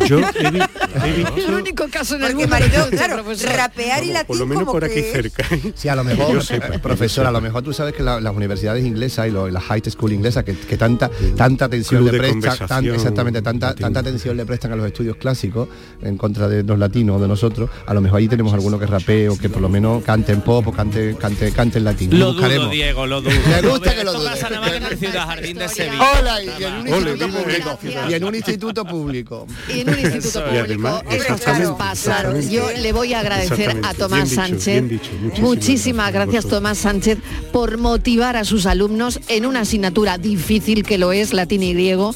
[0.08, 0.60] yo he, vi-
[1.04, 3.22] he visto el único caso en el mundo que claro,
[3.56, 5.44] rapear y latín por lo menos como por aquí cerca.
[5.74, 8.02] Sí, a lo mejor, yo sepa, que yo profesor, a lo mejor tú sabes que
[8.02, 12.04] la- las universidades inglesas y lo- las high school inglesas que, que tanta tanta atención
[12.04, 15.68] le de prestan, tan- exactamente tanta tanta atención le prestan a los estudios clásicos
[16.02, 19.28] en contra de los latinos de nosotros, a lo mejor ahí tenemos alguno que rapee
[19.28, 22.18] o que por lo menos cante en pop o cante cante cante en latín.
[22.18, 22.64] Lo Buscaremos.
[22.66, 23.32] dudo, Diego, lo dudo.
[23.62, 24.30] Me gusta que lo dude.
[24.30, 26.04] pasa nada más que en el Ciudad Jardín de Sevilla.
[26.18, 27.78] Hola, y en un instituto público.
[28.08, 29.46] Y en un instituto público.
[29.68, 32.50] Y en un instituto público estas exactamente.
[32.50, 33.94] Yo le voy a agradecer a.
[34.00, 34.64] Tomás dicho, Sánchez.
[34.66, 35.10] bien dicho.
[35.20, 36.50] Muchísimas Muchísimas gracias, gracias.
[36.50, 37.18] Tomás Sánchez
[37.52, 42.14] por motivar a sus alumnos en una asignatura difícil que lo es latín y griego.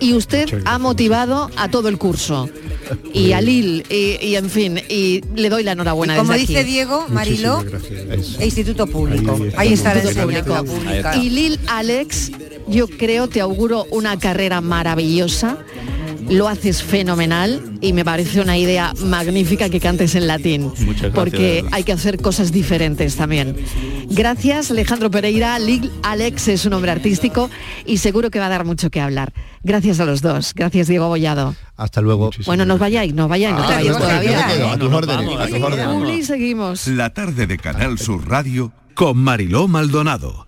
[0.00, 2.48] Y usted ha motivado a todo el curso.
[3.12, 6.60] Y a Lil, y, y en fin, y le doy la enhorabuena Como desde dice
[6.60, 6.70] aquí.
[6.70, 7.06] Diego.
[7.20, 7.64] Eso.
[8.40, 9.36] e Instituto Público.
[9.56, 9.94] Ahí Ahí, está.
[9.94, 11.08] Instituto Público.
[11.20, 12.32] Y Lil Alex,
[12.66, 15.58] yo creo, te auguro una carrera maravillosa.
[16.30, 20.62] Lo haces fenomenal y me parece una idea magnífica que cantes en latín.
[20.64, 23.56] Muchas gracias, de porque hay que hacer cosas diferentes también.
[24.10, 25.58] Gracias, Alejandro Pereira.
[25.58, 27.48] Lil Alex es un hombre artístico
[27.86, 29.32] y seguro que va a dar mucho que hablar.
[29.62, 30.52] Gracias a los dos.
[30.54, 31.54] Gracias, Diego Bollado.
[31.76, 32.26] Hasta luego.
[32.26, 34.46] Muchísimas Bueno, nos vayáis, no vayáis, no te Ah, vayáis no, no, todavía.
[34.48, 35.86] quedo, a tus No, no, órdenes.
[35.88, 36.86] Publi, seguimos.
[36.88, 40.47] La tarde de Canal Sur Radio con Mariló Maldonado.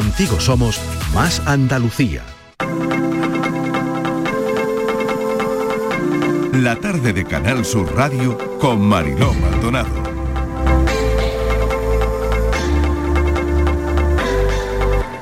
[0.01, 0.81] Contigo somos
[1.13, 2.23] más Andalucía.
[6.53, 10.20] La tarde de Canal Sur Radio con Mariló Maldonado.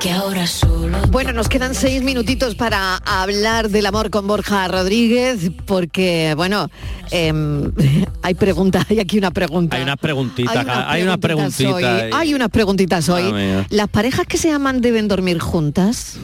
[0.00, 0.98] Que ahora solo...
[1.10, 6.70] Bueno, nos quedan seis minutitos para hablar del amor con Borja Rodríguez, porque, bueno,
[7.10, 7.70] em,
[8.22, 9.76] hay pregunta, hay aquí una pregunta.
[9.76, 12.04] Hay unas preguntitas, Hay unas preguntitas.
[12.14, 13.24] Hay unas preguntitas hoy.
[13.30, 13.66] Ah.
[13.68, 16.16] ¿Las parejas que se aman deben dormir juntas?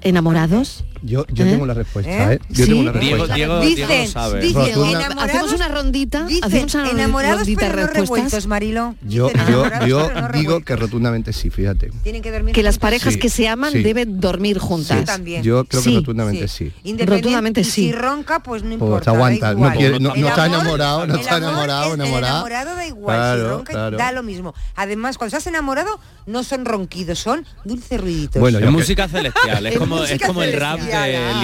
[0.00, 0.84] ¿Enamorados?
[1.06, 1.50] Yo, yo ¿Eh?
[1.50, 2.38] tengo la respuesta, ¿eh?
[2.48, 2.70] Yo ¿Sí?
[2.70, 3.34] tengo la respuesta.
[3.34, 4.40] Diego- Diego lo sabe.
[4.40, 8.94] dicen, enamorados- Hacemos una rondita, dicen, hacemos una enamorados rondita pero no revueltos, Marilo.
[9.02, 11.90] Yo, Dicen, yo, yo no digo que rotundamente sí, fíjate.
[12.02, 13.82] Tienen que dormir Que las parejas Sí, que se aman sí.
[13.82, 15.00] deben dormir juntas.
[15.00, 15.42] Yo también.
[15.42, 15.96] Yo creo que Sí.
[15.96, 16.72] rotundamente sí.
[17.04, 17.70] Rotundamente sí.
[17.70, 19.10] Si ronca, pues no Pues importa.
[19.10, 22.28] da aguanta, no, quiere- no, no está amor- enamorado, no está amor enamorado, enamorada.
[22.32, 24.54] enamorado da igual, si ronca da lo mismo.
[24.74, 28.40] Además, cuando estás enamorado, no son ronquidos, son dulces ruiditos.
[28.40, 30.80] Bueno, Es música celestial, es como el rap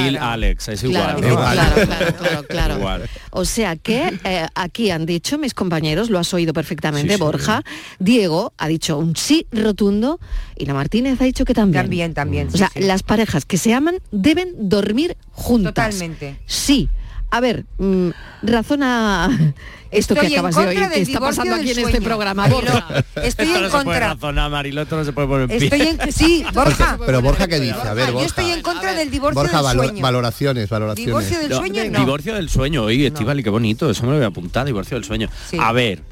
[0.05, 0.17] Lil.
[0.19, 1.17] Alex, es igual.
[1.17, 1.37] Claro, ¿no?
[1.37, 2.79] claro, claro, claro, claro.
[2.79, 3.11] Igual.
[3.31, 7.23] O sea que eh, aquí han dicho mis compañeros, lo has oído perfectamente, Sí, sí.
[7.23, 7.63] Borja.
[7.99, 10.21] Diego ha dicho un sí rotundo
[10.57, 11.85] y la Martínez ha dicho que también.
[11.85, 12.49] También, también.
[12.49, 12.81] O sí, sea, sí.
[12.81, 15.75] las parejas que se aman deben dormir juntas.
[15.75, 16.41] Totalmente.
[16.47, 16.89] Sí.
[17.31, 18.09] A ver, mm,
[18.43, 19.29] razona
[19.91, 21.79] esto Estoy que en acabas de contra oír, que del está divorcio pasando aquí del
[21.79, 22.05] en este sueño.
[22.07, 22.87] programa, Borja.
[23.23, 24.09] Estoy Esto en no se puede contra.
[24.15, 25.69] razonar, Marilo, esto no se puede poner en pie.
[25.69, 26.99] Estoy en sí, Borja.
[27.05, 27.75] Pero Borja, ¿qué dice?
[27.81, 28.27] A ver, Yo Borja.
[28.27, 30.03] estoy en contra del divorcio Borja, del sueño.
[30.03, 31.07] valoraciones, valoraciones.
[31.07, 31.99] Divorcio del No, sueño, no.
[32.01, 35.05] Divorcio del sueño, oye, Estivali, qué bonito, eso me lo voy a apuntar, divorcio del
[35.05, 35.29] sueño.
[35.49, 35.57] Sí.
[35.61, 36.03] A ver,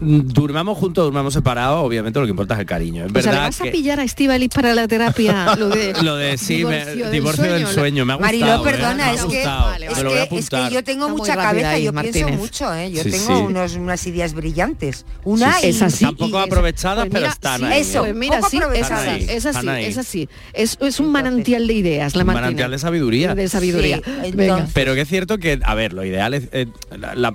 [0.00, 3.04] durmamos juntos, durmamos separados, obviamente lo que importa es el cariño.
[3.06, 5.68] Es O sea, ¿le verdad vas que a pillar a Estivalis para la terapia lo
[5.68, 8.04] de, lo de sí, me- divorcio divorcio, del del sueño?
[8.04, 8.38] me ha gustado.
[8.40, 8.70] Marilo, ¿eh?
[8.72, 10.20] perdona, me ha es que, Vale, es, que, es que
[10.56, 10.72] apuntar.
[10.72, 12.90] yo tengo Está mucha cabeza, ahí, yo pienso mucho, ¿eh?
[12.92, 13.32] Yo Sí, tengo sí.
[13.44, 15.04] Unos, unas ideas brillantes.
[15.24, 15.66] Una Sí, sí.
[15.66, 16.04] y Es así.
[16.04, 17.80] Tampoco y- aprovechadas, Pues pero mira, están sí, ahí.
[17.80, 20.28] Eso, Pues mira, sí, es así, es así, es así.
[20.52, 23.34] Es, es un manantial de ideas, la Un manantial de sabiduría.
[23.34, 24.00] De sabiduría.
[24.74, 26.48] Pero que es cierto que, a ver, lo ideal es...
[26.52, 26.66] eh,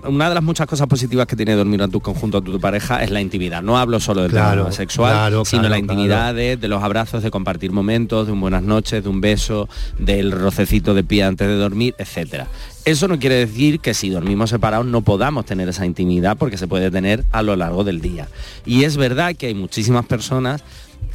[0.08, 3.04] una de las muchas cosas positivas que tiene dormir en tu conjunto a tu pareja
[3.04, 3.62] es la intimidad.
[3.62, 6.84] No hablo solo del Claro, tema sexual, claro, sino claro, la intimidad de, de los
[6.84, 11.24] abrazos, de compartir momentos, de un buenas noches, de un beso, del rocecito de pie
[11.24, 12.48] antes de dormir, etcétera.
[12.84, 16.68] Eso no quiere decir que si dormimos separados no podamos tener esa intimidad porque se
[16.68, 18.28] puede tener a lo largo del día.
[18.66, 20.64] Y es verdad que hay muchísimas personas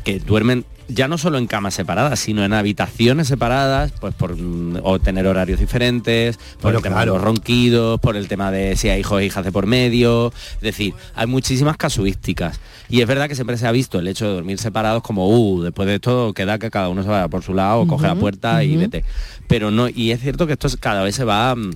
[0.05, 4.37] que duermen ya no solo en camas separadas, sino en habitaciones separadas, pues por
[4.85, 7.13] o tener horarios diferentes, por Bueno, el tema claro.
[7.13, 10.33] de los ronquidos, por el tema de si hay hijos e hijas de por medio,
[10.55, 12.61] es decir, hay muchísimas casuísticas.
[12.89, 15.63] Y es verdad que siempre se ha visto el hecho de dormir separados como, uh,
[15.63, 18.63] después de esto queda que cada uno se vaya por su lado, coge la puerta
[18.63, 19.03] y vete.
[19.49, 21.73] Pero no, y es cierto que esto es- cada vez se va mm,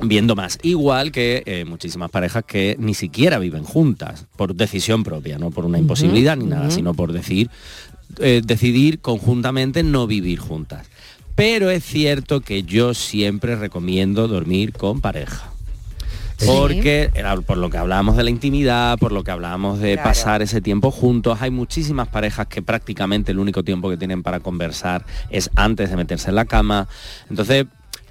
[0.00, 0.58] viendo más.
[0.62, 5.64] Igual que eh, muchísimas parejas que ni siquiera viven juntas, por decisión propia, no por
[5.64, 7.50] una imposibilidad ni nada, sino por decir,
[8.20, 10.86] eh, decidir conjuntamente no vivir juntas.
[11.34, 15.50] Pero es cierto que yo siempre recomiendo dormir con pareja.
[16.36, 16.46] Sí.
[16.46, 20.08] Porque era por lo que hablábamos de la intimidad, por lo que hablábamos de Claro.
[20.10, 24.38] pasar ese tiempo juntos, hay muchísimas parejas que prácticamente el único tiempo que tienen para
[24.38, 26.86] conversar es antes de meterse en la cama.
[27.28, 27.66] Entonces,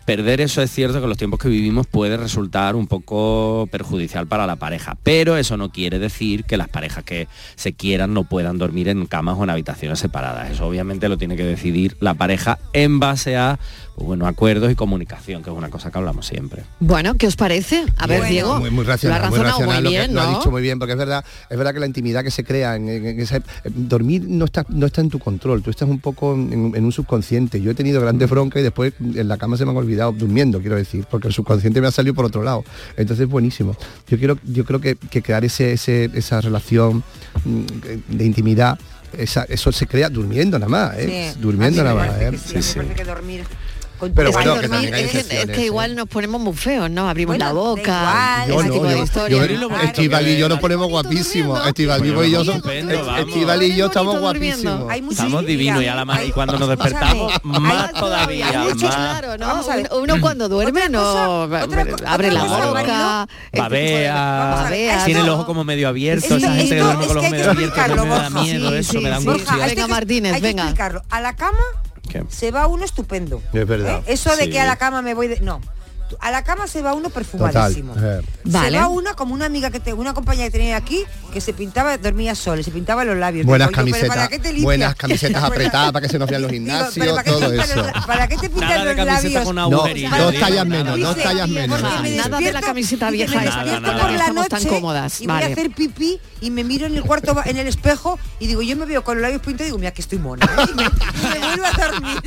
[0.08, 4.26] perder eso es cierto que en los tiempos que vivimos puede resultar un poco perjudicial
[4.26, 8.24] para la pareja, pero eso no quiere decir que las parejas que se quieran no
[8.24, 10.50] puedan dormir en camas o en habitaciones separadas.
[10.50, 13.60] Eso obviamente lo tiene que decidir la pareja en base a
[14.06, 16.64] bueno, acuerdos y comunicación, que es una cosa que hablamos siempre.
[16.80, 17.84] Bueno, ¿qué os parece?
[17.98, 18.32] A ver, Bueno.
[18.32, 18.60] Diego.
[18.60, 20.38] Muy, muy lo ha racional, muy racional, lo, que- bien, lo ha ¿no?
[20.38, 22.88] dicho muy bien, porque es verdad, es verdad que la intimidad que se crea en,
[22.90, 26.34] en- en esa- dormir no está, no está en tu control, tú estás un poco
[26.36, 27.60] en, en un subconsciente.
[27.62, 30.60] Yo he tenido grandes broncas y después en la cama se me han olvidado durmiendo,
[30.62, 32.64] quiero decir, porque el subconsciente me ha salido por otro lado.
[32.98, 33.76] Entonces es buenísimo.
[34.08, 37.04] Yo quiero, yo creo que, que crear ese, ese- esa relación
[37.46, 38.78] mm, de intimidad.
[39.18, 41.32] esa- eso se crea durmiendo nada más, ¿eh?
[41.34, 41.40] Sí.
[41.42, 42.10] durmiendo nada más.
[42.22, 42.32] ¿eh?
[42.54, 43.58] que sí, a mí me parece que dormir con
[44.00, 46.40] Pero Es tu que bueno, que dormir- también hay es es que igual nos ponemos
[46.42, 47.10] muy feos, ¿no?
[47.10, 49.48] Abrimos Bueno, la boca, igual, Yo ese no, tipo de yo, historias.
[49.50, 51.68] yo, lo bonito Estivali y yo nos ponemos guapísimos.
[51.68, 52.42] Estivali Bueno, y yo.
[53.18, 54.94] Estivali y yo estamos guapísimos.
[55.12, 58.74] Estamos divinos y, a la hay- y cuando nos despertamos más todavía, más.
[58.76, 59.66] claro, ¿no?
[59.98, 61.44] Uno, cuando duerme no
[62.06, 66.38] abre la boca, este Babea, Vamos a ver, esto- tiene el ojo como medio abierto,
[66.38, 68.76] esa gente que duerme con los que ojos hay medio que abiertos, me da miedo,
[68.76, 69.66] eso me da angustia.
[69.66, 70.74] Venga, Martínez, venga.
[71.10, 71.58] A la cama
[72.08, 72.24] ¿Qué?
[72.30, 73.42] se va uno estupendo.
[73.54, 74.00] Es verdad.
[74.08, 74.14] ¿eh?
[74.14, 74.50] Eso de Sí.
[74.52, 75.40] que a la cama me voy de.
[75.42, 75.62] No.
[76.20, 77.24] A la cama se va uno Total.
[77.24, 77.94] perfumadísimo.
[77.98, 78.22] eh.
[78.46, 78.70] Vale.
[78.72, 81.04] Se va una como una amiga que tengo, una compañera que tenía aquí,
[81.34, 83.46] que se pintaba, dormía sola, se pintaba los labios.
[83.46, 86.30] Buenas Digo ¿pero ¿para camisetas, qué te buenas camisetas Pues, apretadas para que se nos
[86.30, 87.86] vean los digo, gimnasios, ¿pero para qué todo eso.
[88.08, 89.44] ¿Para qué te de los labios?
[89.44, 90.84] con No, dos tallas nada.
[90.84, 91.82] menos, dos tallas menos.
[92.02, 94.28] me Nada de la camiseta vieja me despierto nada, por nada.
[94.28, 95.46] la noche cómodas, y voy vale.
[95.46, 98.76] a hacer pipí y me miro en el cuarto en el espejo y digo yo
[98.78, 100.66] me veo con los labios pintados y digo mira que estoy mona ¿eh?
[100.72, 100.90] y me,
[101.48, 102.22] vuelvo a dormir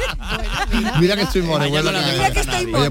[1.00, 2.90] Mira que estoy mona, Mira que estoy Oye,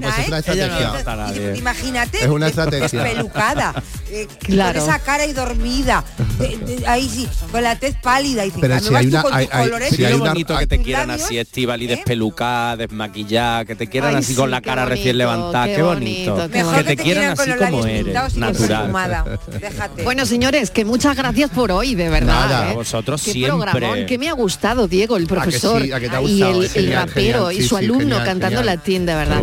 [0.84, 0.98] ¿eh?
[0.98, 1.56] estrategia.
[1.56, 3.02] Imagínate, Es una eh, estrategia.
[3.02, 3.74] despelucada,
[4.10, 4.80] eh, Claro.
[4.80, 6.04] con esa cara y dormida,
[6.38, 8.44] de- de- ahí sí, con la tez pálida.
[8.46, 10.66] Y Pero "Ah, si hay una- hay- hay- colores, si Qué hay una- bonito que
[10.66, 14.50] te quieran labios, así, Estival, y despelucada, desmaquillada, que te quieran Ay, así sí, con
[14.50, 16.48] la cara recién levantada, qué qué bonito.
[16.48, 18.90] Mejor que que te te quieran así como eres, natural.
[19.60, 20.02] Déjate.
[20.04, 22.48] Bueno, señores, que muchas gracias por hoy, de verdad.
[22.48, 22.74] Nada, ¿eh?
[22.74, 23.70] vosotros Qué siempre.
[23.70, 27.52] programón, que me ha gustado, Diego, el profesor y el, rapero genial.
[27.52, 29.40] y su sí, alumno genial, cantando latín, de verdad.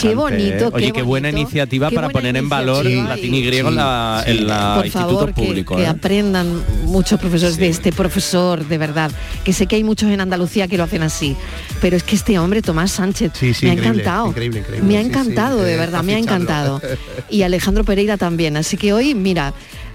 [0.00, 3.16] Qué bonito, Oye, qué qué, buena iniciativa qué para buena poner en valor iniciativa.
[3.16, 5.76] latín y griego en la, en la Por institutos favor, que, públicos.
[5.76, 5.86] que ¿eh?
[5.86, 9.10] aprendan muchos profesores de este profesor, de verdad.
[9.44, 11.36] Que sé que hay muchos en Andalucía que lo hacen así.
[11.80, 14.28] Pero es que este hombre, Tomás Sánchez, Sí, sí, me ha encantado.
[14.28, 14.86] increíble, increíble.
[14.88, 16.80] Me ha Sí, sí, encantado, de eh, verdad, me ha encantado.
[17.30, 18.56] Y Alejandro Pereira también.
[18.56, 19.52] Así que hoy, mira,